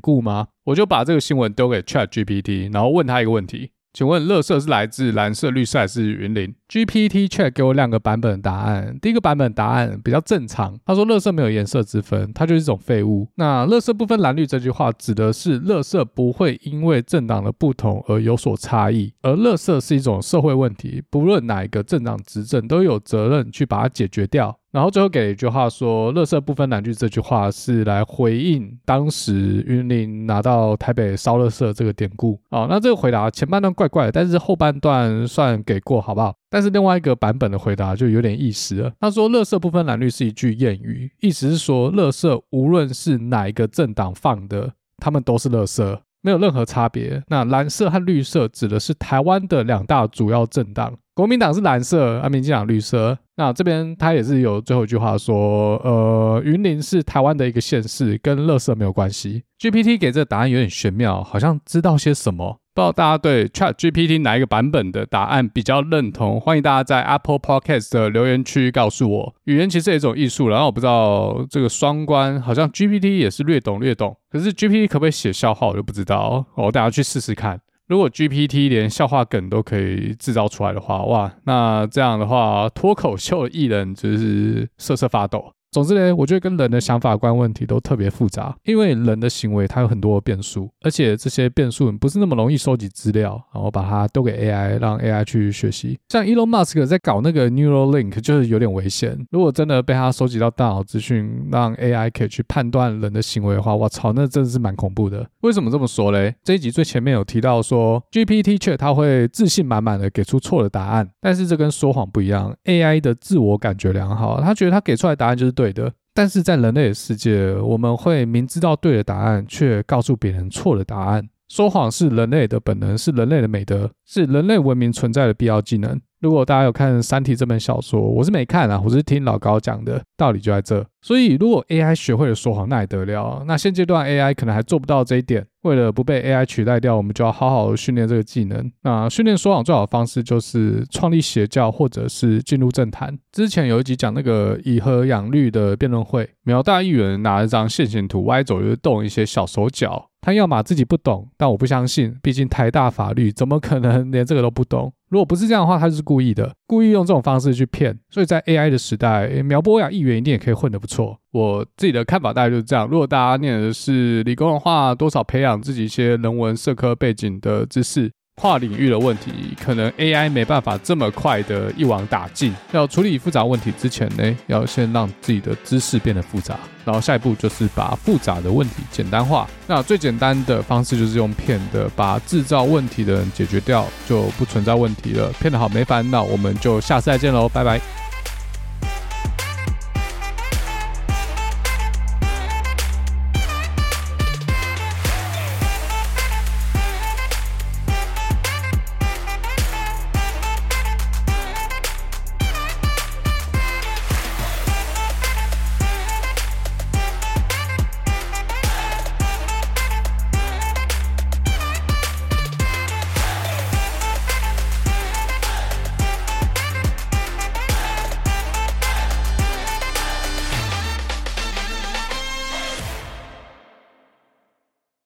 [0.00, 0.46] 故吗？
[0.64, 3.72] 我就把这个新闻丢给 ChatGPT，然后问他一个问题。
[3.94, 8.98] 请问，乐色是来自蓝色、绿色还是云林？GPT Chat 给我两个版本的答案。
[9.02, 13.28] 第一个版本答案比较正常，他说乐色没有颜色之分，它就是一种废物。
[13.34, 24.58] 那乐色不分蓝绿这句话指的是乐色不会因为政党的不同而有所差异，而乐色是一种社会问题，不论哪一个政党执政都有责任去把它解决掉。
[24.72, 32.40] 然后最后给了一句话说：“垃圾不分蓝绿。”这句话是来回应当时云林拿到台北烧垃圾这个典故。
[32.48, 36.34] 哦，那这个回答前半段怪怪的，但是后半段算给过，好不好？
[36.48, 38.92] 但是另外一个版本的回答就有点意思了。
[38.98, 47.22] 他说：“垃圾不分蓝绿是一句谚语，意思是说，垃圾无论是哪一个政党放的，他们都是垃圾，没有任何差别。
[47.28, 53.18] 那蓝色和绿色指的是台湾的两大主要政党。”国民党是蓝色，啊，民进党绿色。
[53.36, 59.44] 那这边他也是有最后一句话说，呃，云林是台湾的一个县市，跟垃圾没有关系。
[59.58, 62.60] GPT 给这个答案有点玄妙，好像知道些什么。
[62.74, 66.40] 不知道大家对 ChatGPT 哪一个版本的答案比较认同？
[66.40, 69.34] 欢迎大家在 Apple Podcast 的留言区告诉我。
[69.44, 76.46] 语言其实也是一种艺术，然后我不知道这个双关，好像 GPT 也是略懂略懂，可是 GPT 可不可以写笑话，我就不知道。
[76.54, 77.60] 我等下去试试看。
[77.92, 85.52] 如果 GPT 连笑话梗都可以制造出来的话，哇，那这样的话，脱口秀艺人就是瑟瑟发抖。
[85.72, 95.98] 总之呢，我觉得跟人的想法观问题都特别复杂，因为人的行为它有很多的变数，而且这些变数不是那么容易收集资料，然后把它丢给 AI，让 AI 去学习。
[96.10, 105.26] 像 Elon Musk 在搞那个 Neuralink 就是有点危险，如果真的被他收集到大脑资讯，让 AI 可以去判断人的行为的话，我操，那真的是蛮恐怖的。
[105.40, 106.34] 为什么这么说嘞？
[106.44, 115.61] 这一集最前面有提到说，GPT 却它会自信满满的给出错的答案，但是这跟说谎不一样，AI 的自我感觉良好，他觉得他给出来答案就是对。
[115.62, 121.28] 对的，但是在人类的世界，我们会明知道对的答案，却告诉别人错的答案。
[121.48, 126.00] 说谎是人类的本能，是人类的美德，是人类文明存在的必要技能。
[126.22, 130.86] 如果大家有看《三体》这本小说，我是没看啊，我是听老高讲的，道理就在这。
[131.00, 133.42] 所以，如果 AI 学会了说谎，那也得了。
[133.44, 135.44] 那现阶段 AI 可能还做不到这一点。
[135.62, 138.70] 为了不被 AI 取代掉，我们就要好好训练这个技能。
[138.82, 143.18] 那训练说谎最好的方式就是创立邪教，或者是进入政坛。
[143.32, 150.10] 之前有一集讲那个以和养绿的辩论会，苗大议员拿一张线形图歪走就动一些小手脚。
[150.22, 154.92] 他要么自己不懂，但我不相信，毕竟台大法律怎么可能连这个都不懂？
[155.10, 157.98] 如果不是这样的话，他就是故意的，故意用这种方式去骗。
[158.08, 161.18] 所以在 AI 的时代，苗博雅议员一定也可以混得不错。
[161.32, 162.88] 我自己的看法大概就是这样。
[162.88, 168.10] 如果大家念的是理工的话，多少培养自己一些人文社科背景的知识。
[168.42, 172.52] 跨领域的问题，可能 AI 没办法这么快的一网打尽。
[172.72, 179.48] 要处理复杂问题之前呢，要先让自己的知识变得复杂，然后下一步就是把复杂的问题简单化。
[179.68, 185.30] 那最简单的方式就是用骗的，把制造问题的人解决掉，就不存在问题了。
[185.38, 187.80] 骗得好没烦恼，我们就下次再见喽，拜拜。